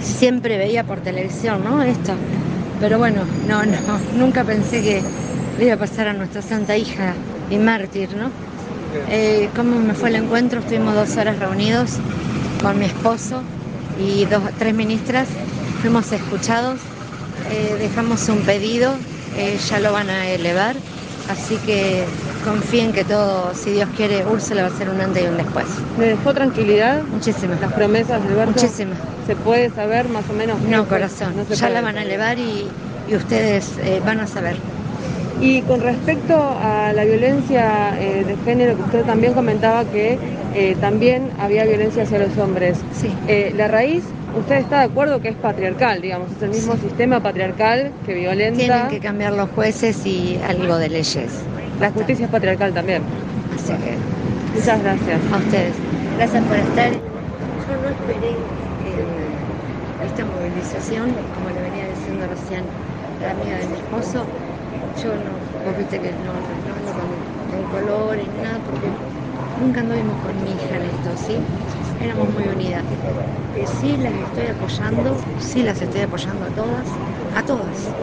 [0.01, 1.83] siempre veía por televisión, ¿no?
[1.83, 2.13] Esto.
[2.79, 3.77] Pero bueno, no, no,
[4.17, 5.01] nunca pensé que
[5.59, 7.13] le iba a pasar a nuestra santa hija
[7.49, 8.31] y mártir, ¿no?
[8.93, 10.59] Eh, ¿Cómo me fue el encuentro?
[10.59, 11.91] Estuvimos dos horas reunidos
[12.61, 13.41] con mi esposo
[13.99, 15.27] y dos, tres ministras.
[15.81, 16.79] Fuimos escuchados,
[17.51, 18.93] eh, dejamos un pedido,
[19.37, 20.75] eh, ya lo van a elevar.
[21.29, 22.03] Así que
[22.43, 25.65] confíen que todo, si Dios quiere, Úrsula va a ser un antes y un después.
[25.97, 27.03] ¿Le dejó tranquilidad?
[27.03, 27.61] Muchísimas.
[27.61, 28.51] ¿Las promesas de Alberto?
[28.53, 28.97] Muchísimas.
[29.27, 30.59] ¿Se puede saber más o menos?
[30.61, 31.33] No, corazón.
[31.37, 32.67] No ya la van a elevar y,
[33.07, 34.57] y ustedes eh, van a saber.
[35.41, 40.19] Y con respecto a la violencia eh, de género, que usted también comentaba que
[40.53, 42.77] eh, también había violencia hacia los hombres.
[42.93, 43.09] Sí.
[43.27, 44.03] Eh, la raíz,
[44.37, 46.29] ¿usted está de acuerdo que es patriarcal, digamos?
[46.31, 48.57] Es el mismo sistema patriarcal que violenta.
[48.57, 51.43] Tienen que cambiar los jueces y algo de leyes.
[51.79, 53.01] La justicia es patriarcal también.
[53.55, 53.95] Así que.
[54.53, 55.19] Muchas gracias.
[55.31, 55.73] A ustedes.
[56.17, 56.91] Gracias por estar.
[56.91, 62.63] Yo no esperé eh, esta movilización, como le venía diciendo recién
[63.23, 64.25] la amiga de mi esposo.
[64.93, 68.99] Yo no, vos viste que no, no ando con, con colores nada, porque
[69.55, 71.49] nunca anduvimos con mi hija en esto, ¿sí?
[71.97, 72.87] Éramos muy unidas.
[73.53, 77.97] Eh, sí las estoy apoyando, sí las estoy apoyando a todas, a todas.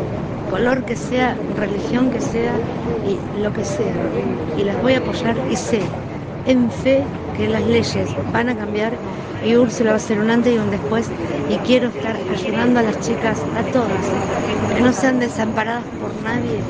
[0.47, 2.65] Color que sea, religión que sea
[3.01, 4.09] y lo que sea.
[4.53, 5.99] Y las voy a apoyar y sé,
[6.45, 9.01] en fe, que las leyes van a cambiar
[9.41, 11.15] y Úrsula va a ser un antes y un después
[11.47, 14.19] y quiero estar ayudando a las chicas, a todas,
[14.69, 16.65] que no sean desamparadas por nadie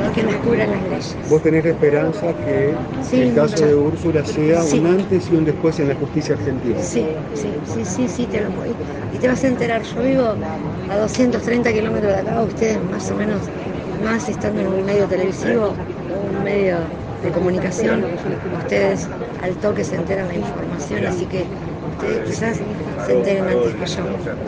[0.00, 1.18] y que les cubran las leyes.
[1.24, 3.66] ¿Vos tenés la esperanza que Sí, el caso mucha.
[3.66, 4.78] de Úrsula sea Sí.
[4.78, 6.80] un antes y un después en la justicia argentina?
[6.82, 8.78] Sí, sí, sí, sí, sí, te lo voy.
[9.10, 10.40] Y te vas a enterar, yo vivo
[10.86, 13.50] a 230 kilómetros de acá, ustedes más o menos,
[13.96, 18.04] más estando en un medio televisivo un medio de comunicación,
[18.58, 19.08] ustedes
[19.42, 21.44] al toque se enteran la información, así que
[21.92, 22.58] ustedes quizás
[23.06, 24.04] se enteren antes que yo,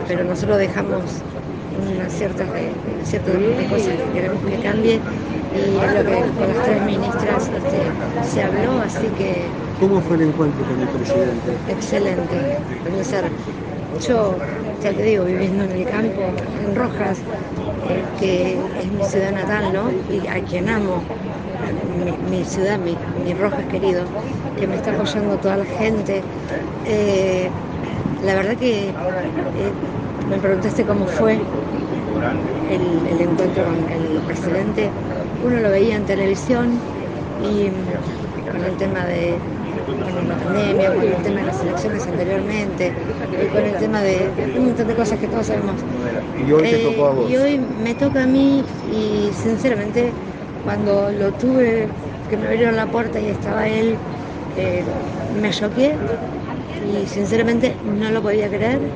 [0.06, 1.02] pero nosotros dejamos
[1.94, 2.70] unas ciertas de,
[3.04, 5.00] ciertas de cosas que queremos que cambie
[5.52, 9.46] y es lo que con las tres ministras este, se habló, así que
[9.80, 11.56] ¿Cómo fue el encuentro con el presidente?
[11.68, 12.58] excelente.
[13.02, 13.24] Ser,
[14.06, 14.36] yo,
[14.82, 17.18] ya te digo, viviendo en el campo, en Rojas,
[17.88, 19.90] eh, que es mi ciudad natal, ¿no?
[19.90, 21.02] Y a quien amo,
[21.90, 24.12] mi, mi ciudad, mi, mi Rojas querido,
[24.56, 26.26] que me está apoyando toda la gente.
[26.84, 27.56] Eh,
[28.18, 29.00] la verdad que
[29.52, 29.74] eh,
[30.20, 31.50] me preguntaste cómo fue
[32.64, 34.96] el, el encuentro con el presidente.
[35.38, 36.84] Uno lo veía en televisión
[37.36, 37.70] y
[38.48, 39.46] con el tema de
[40.26, 42.98] la pandemia, con el tema de las elecciones anteriormente,
[43.36, 45.84] y con el tema de un montón de cosas que todos sabemos.
[46.34, 47.30] Y hoy te Eh, tocó a vos.
[47.30, 50.16] Y hoy me toca a mí y sinceramente
[50.60, 51.94] cuando lo tuve,
[52.28, 54.02] que me abrieron la puerta y estaba él,
[54.54, 54.86] eh,
[55.28, 56.02] me choqué
[56.78, 58.94] y sinceramente no lo podía creer.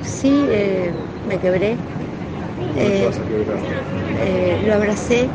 [0.00, 1.82] Sí, eh, me quebré.
[4.14, 5.34] Eh, lo abracé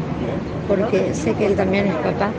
[0.66, 2.38] porque sé que él también es papá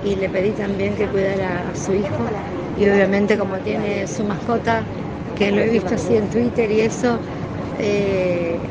[0.00, 2.34] y le pedí también que cuidara a su hijo
[2.74, 4.88] y obviamente como tiene su mascota,
[5.34, 7.22] que lo he visto así en Twitter y eso,
[7.74, 8.70] eh,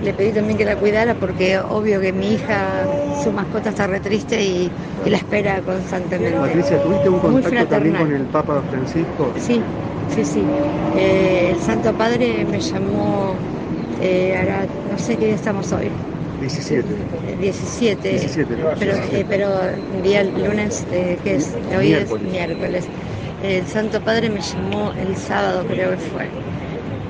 [0.00, 2.84] le pedí también que la cuidara porque obvio que mi hija,
[3.22, 4.72] su mascota está re triste y,
[5.04, 6.38] y la espera constantemente.
[6.38, 9.32] Patricia, ¿tuviste un contacto también con el Papa Francisco?
[9.38, 9.62] Sí,
[10.06, 10.40] sí, sí.
[10.90, 13.34] Eh, el Santo Padre me llamó,
[14.00, 15.90] eh, ahora no sé qué día estamos hoy,
[16.40, 16.92] 17.
[17.22, 18.70] eh, 17, 17, ¿no?
[18.78, 22.10] pero, eh, pero día lunes, eh, que es, hoy Miércoles.
[22.26, 22.90] es miércoles.
[23.40, 26.34] El Santo Padre me llamó el sábado, creo que fue.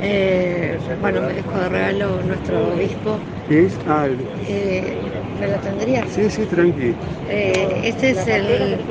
[0.00, 3.20] Eh, bueno, me dejó de regalo nuestro obispo.
[3.48, 3.78] ¿Qué es?
[3.84, 6.04] Ah, el- Eh, ¿Me lo tendría?
[6.06, 6.96] sí, sí, tranqui.
[7.26, 8.86] Eh, este es el.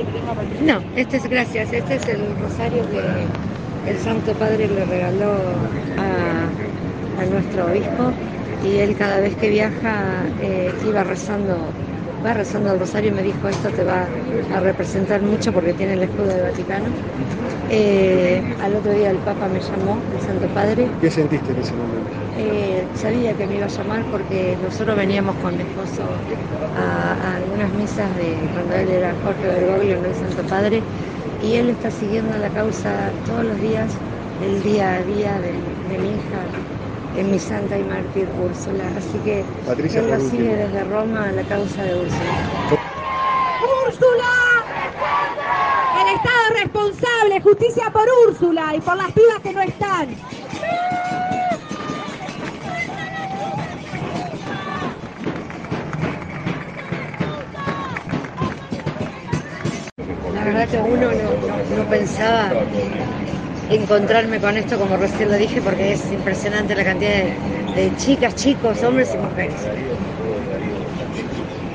[0.60, 1.72] No, este es gracias.
[1.74, 3.28] Este es el rosario que
[3.86, 6.52] el Santo Padre le regaló a,
[7.16, 8.14] a nuestro obispo
[8.60, 10.32] y él cada vez que viaja
[10.82, 11.74] iba rezando,
[12.28, 14.14] va rezando el rosario y me dijo esto te va
[14.48, 16.96] a representar mucho porque tiene el escudo del Vaticano.
[17.68, 21.76] Eh, al otro día el Papa me llamó, el Santo Padre, ¿Qué sentiste en ese
[21.76, 22.18] momento?
[22.34, 26.24] eh, sabía que me iba a llamar porque nosotros veníamos con mi esposo
[26.74, 30.88] a, a algunas misas de cuando él era Jorge Bergoglio, no el Santo Padre,
[31.38, 34.02] y él está siguiendo la causa todos los días,
[34.38, 36.54] el día a día de, de mi hija,
[37.18, 38.92] en mi santa y mártir Úrsula.
[38.96, 42.78] Así que Patricia, él lo sigue desde Roma la causa de Úrsula.
[43.86, 44.34] ¡Úrsula!
[46.02, 50.16] El Estado es responsable, justicia por Úrsula y por las pibas que no están.
[60.34, 62.52] La verdad que uno no, no- no pensaba
[63.68, 67.12] encontrarme con esto, como recién lo dije, porque es impresionante la cantidad
[67.74, 69.72] de, chicas, chicos, hombres y mujeres.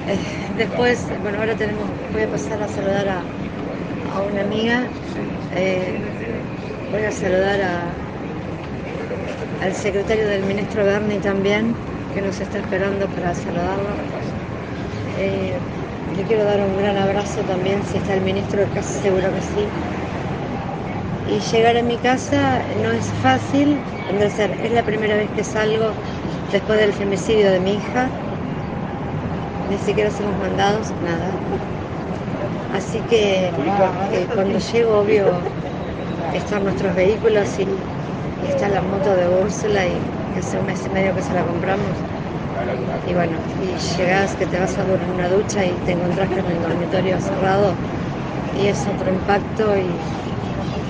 [0.04, 3.32] Eh, después, bueno, ahora tenemos, voy a pasar a saludar a,
[4.02, 4.96] a una amiga,
[5.50, 6.14] eh,
[6.88, 8.02] voy a saludar a,
[9.58, 14.04] al secretario del ministro Berni también, que nos está esperando para saludarlo.
[15.14, 15.68] Eh,
[16.06, 19.78] le quiero dar un gran abrazo también, si está el ministro, casi seguro que sí.
[21.32, 23.78] Y llegar a mi casa no es fácil,
[24.20, 25.92] es la primera vez que salgo
[26.52, 28.10] después del femicidio de mi hija.
[29.70, 31.32] Ni siquiera somos mandados, nada.
[32.74, 35.24] Así que eh, cuando llego, obvio,
[36.34, 37.64] están nuestros vehículos y,
[38.46, 39.98] está la moto de Úrsula y
[40.36, 41.88] hace un mes y medio que se la compramos.
[43.08, 46.50] Y bueno, y llegás que te vas a dar una ducha y te encontrás con
[46.50, 47.74] el dormitorio cerrado
[48.54, 50.31] y es otro impacto y,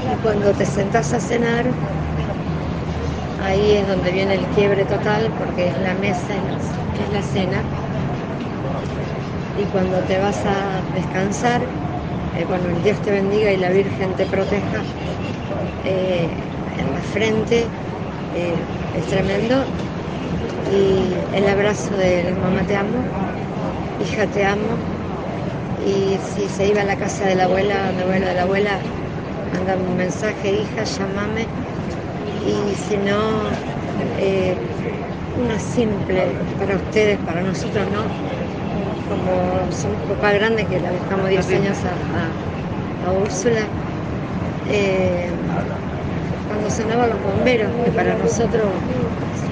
[0.04, 1.76] y cuando te sentás a cenar,
[3.36, 6.38] ahí es donde viene el quiebre total porque es la mesa,
[6.94, 7.68] es la cena.
[9.54, 11.74] Y cuando te vas a descansar,
[12.32, 14.88] eh, bueno, el Dios te bendiga y la Virgen te proteja,
[15.82, 17.74] eh, en la frente
[18.30, 19.70] eh, es tremendo
[20.62, 23.12] y el abrazo de mamá te amo,
[23.98, 24.84] hija te amo,
[25.76, 28.86] y si se iba a la casa de la abuela, mi abuela de la abuela,
[29.52, 31.48] mandame un mensaje, hija, llámame,
[32.38, 33.52] y si no,
[34.16, 34.56] eh,
[35.34, 38.14] una simple para ustedes, para nosotros no,
[39.06, 42.38] como somos papá grande que la dejamos 10 años a, a-
[43.00, 43.72] a Úrsula,
[44.64, 45.36] eh,
[46.46, 48.84] cuando sonaban los bomberos, que para nosotros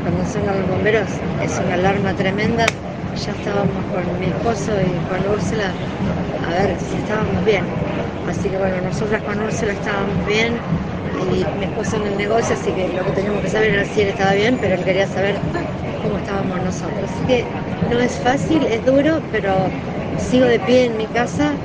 [0.02, 2.79] cuando sonan los bomberos es una alarma tremenda,
[3.24, 5.78] ya estábamos con mi esposo y con Úrsula
[6.40, 7.74] a ver si estábamos bien.
[8.22, 10.64] Así que bueno, nosotras con Úrsula estábamos bien
[11.10, 14.02] y mi esposo en el negocio, así que lo que teníamos que saber era si
[14.02, 15.42] él estaba bien, pero él quería saber
[16.00, 17.10] cómo estábamos nosotros.
[17.12, 17.50] Así que
[17.80, 19.74] no es fácil, es duro, pero
[20.16, 21.58] sigo de pie en mi casa.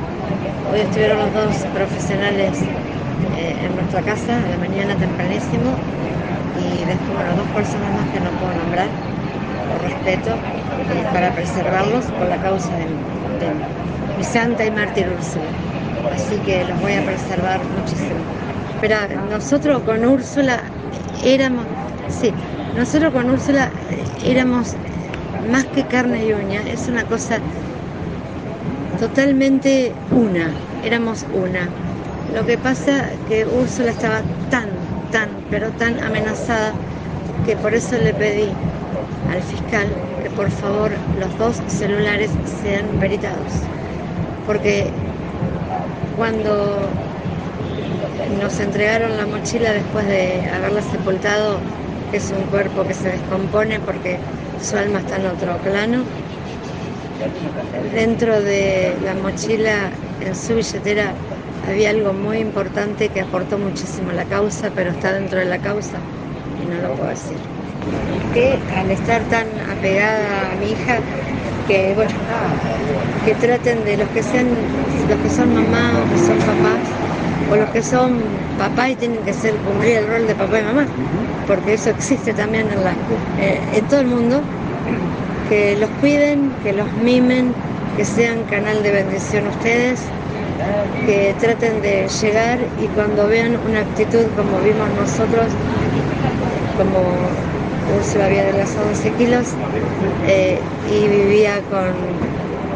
[0.62, 2.72] Hoy estuvieron los dos profesionales
[3.32, 5.82] eh, en nuestra casa la mañana tempranísimo
[6.52, 8.94] y después bueno, dos personas más que no puedo nombrar
[9.82, 12.86] respeto eh, para preservarlos por la causa de,
[14.18, 15.46] mi santa y mártir Úrsula.
[16.14, 18.22] Así que los voy a preservar muchísimo.
[18.80, 18.96] Pero
[19.30, 20.60] nosotros con Úrsula
[21.24, 21.66] éramos,
[22.08, 22.32] sí,
[22.78, 23.70] nosotros con Úrsula
[24.24, 24.76] éramos
[25.52, 27.40] más que carne y uña, es una cosa
[29.00, 30.52] totalmente una,
[30.84, 31.70] éramos una.
[32.34, 34.70] Lo que pasa que Úrsula estaba tan,
[35.12, 36.74] tan, pero tan amenazada
[37.46, 38.50] que por eso le pedí
[39.36, 39.88] al fiscal
[40.24, 42.30] que por favor los dos celulares
[42.64, 43.52] sean peritados.
[44.48, 44.88] Porque
[46.18, 46.78] cuando
[48.42, 51.58] nos entregaron la mochila después de haberla sepultado,
[52.12, 54.18] que es un cuerpo que se descompone porque
[54.62, 56.04] su alma está en otro plano,
[57.94, 59.90] dentro de la mochila,
[60.22, 61.14] en su billetera,
[61.68, 65.60] había algo muy importante que aportó muchísimo a la causa, pero está dentro de la
[65.60, 65.98] causa
[66.64, 67.55] y no lo puedo decir.
[68.34, 71.00] Que al estar tan apegada a mi hija,
[71.68, 72.14] que bueno,
[73.26, 74.48] que traten de los que sean,
[75.10, 76.80] los que son mamá o que son papás,
[77.52, 78.20] o los que son
[78.58, 80.86] papá y tienen que ser cumplir el rol de papá y mamá,
[81.48, 82.80] porque eso existe también en,
[83.40, 84.42] eh, en todo el mundo,
[85.50, 87.54] que los cuiden, que los mimen,
[87.96, 90.02] que sean canal de bendición ustedes,
[91.06, 95.54] que traten de llegar y cuando vean una actitud como vimos nosotros,
[96.78, 97.02] como
[97.88, 99.48] Úrsula había adelgazado 11 kilos
[100.28, 101.96] eh, y vivía con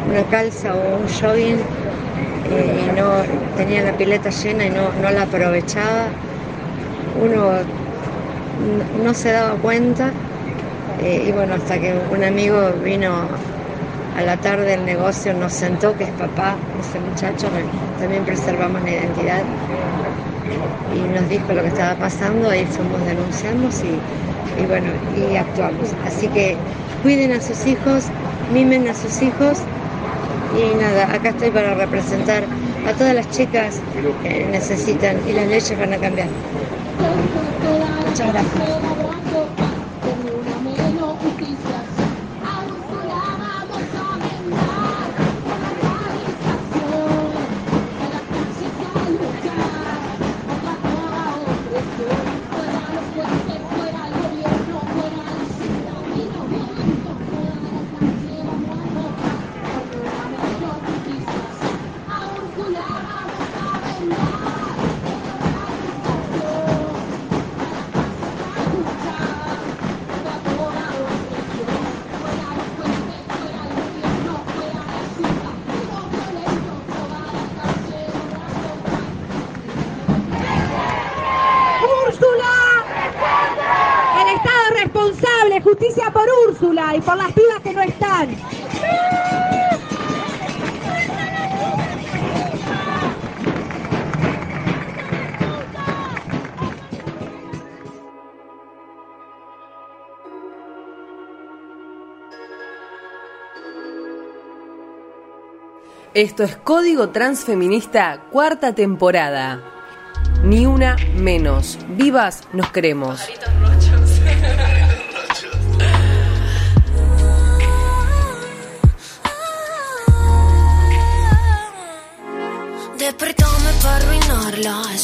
[0.08, 1.66] una calza o un jogging
[2.44, 3.22] eh, y no
[3.54, 6.10] tenía la pileta llena y no, no la aprovechaba,
[7.14, 7.64] uno
[8.56, 10.12] no- se daba cuenta
[10.98, 13.28] eh, y bueno, hasta que un amigo vino
[14.16, 17.50] a la tarde del negocio, nos sentó, que es papá, ese muchacho,
[17.96, 19.46] también preservamos la identidad
[20.88, 24.02] y nos dijo lo que estaba pasando, ahí fuimos, denunciamos y,
[24.60, 25.88] y bueno, y actuamos.
[26.06, 26.56] Así que
[27.02, 28.12] cuiden a sus hijos,
[28.52, 29.58] mimen a sus hijos
[30.52, 32.44] y nada, acá estoy para representar
[32.86, 33.80] a todas las chicas
[34.22, 36.28] que necesitan y las leyes van a cambiar.
[38.06, 39.09] Muchas gracias.
[86.92, 88.36] Y por las pibas que no están.
[106.12, 109.62] Esto es Código Transfeminista, cuarta temporada.
[110.42, 111.78] Ni una menos.
[111.90, 113.28] Vivas nos queremos.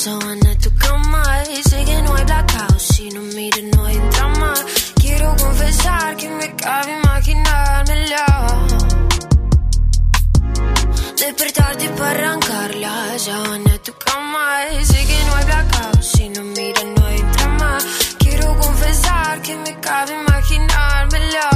[0.04, 4.52] En tu cama y sé que no hay blackout, si no mires no hay drama.
[5.00, 8.26] Quiero confesar que me cabe imaginármela.
[11.16, 16.28] Despertarte para arrancarla, esa van en tu cama y sé que no hay blackout, si
[16.28, 17.78] no mires no hay drama.
[18.18, 21.50] Quiero confesar que me cabe imaginármela.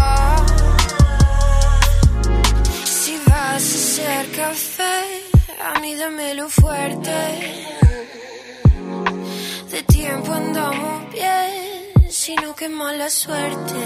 [2.87, 5.25] Si vas a hacer café,
[5.63, 7.71] a mí dámelo fuerte.
[9.81, 13.83] De tiempo andamos bien, sino que mala suerte.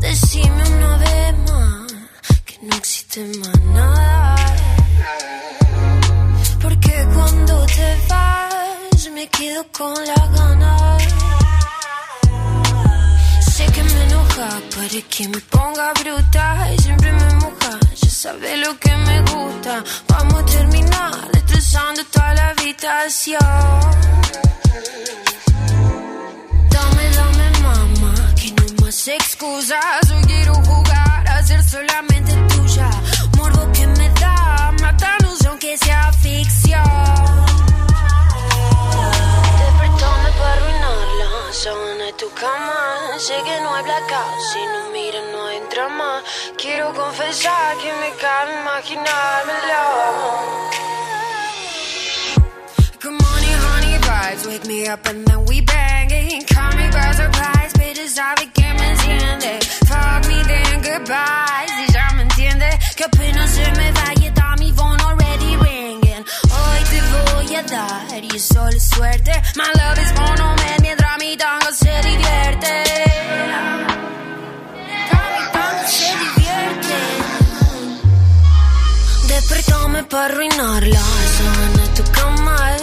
[0.00, 1.92] Decime una vez más
[2.46, 4.36] que no existe más nada.
[6.62, 10.98] Porque cuando te vas, me quedo con la gana.
[13.52, 17.78] Sé que me enoja, para que me ponga bruta y siempre me moja.
[18.00, 19.84] Ya sabes lo que me gusta.
[20.08, 21.41] Vamos a terminar
[21.72, 23.38] destrozando toda la habitación.
[26.70, 30.10] Dame, dame, mamá, que no más excusas.
[30.10, 32.90] Hoy quiero jugar a ser solamente tuya.
[33.36, 36.84] Morbo que me da, matarnos aunque sea ficción.
[39.58, 43.18] Despertame para arruinarla, sábana tu cama.
[43.18, 46.22] Sé que no hay blackout, si no miras no hay drama.
[46.60, 50.91] Quiero confesar que me cabe imaginármelo.
[54.22, 56.44] Vibes, wake me up and then we banging.
[56.54, 59.52] Call me by surprise, bitches, sabe que me enciende.
[59.88, 62.70] Fuck me then goodbye, si ya me entiende.
[62.96, 66.24] que apenas se me vaya, está mi phone already ringing.
[66.56, 69.32] Hoy te voy a dar y solo suerte.
[69.56, 72.72] My love is monument mientras mi tango se divierte.
[75.32, 76.98] Mi tango se divierte.
[79.28, 81.02] Despertame para arruinarla.
[81.36, 82.76] Sábana en tu cama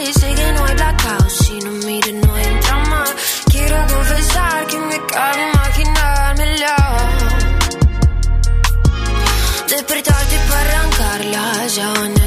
[1.49, 1.59] blackout.
[1.59, 3.15] Si no mires, no entra más.
[3.51, 6.75] Quiero confesar que me cabe imaginármela.
[9.67, 11.69] Despertarte para arrancarla.
[11.69, 12.18] Sábana en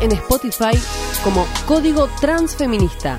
[0.00, 0.78] en Spotify
[1.22, 3.18] como Código Transfeminista.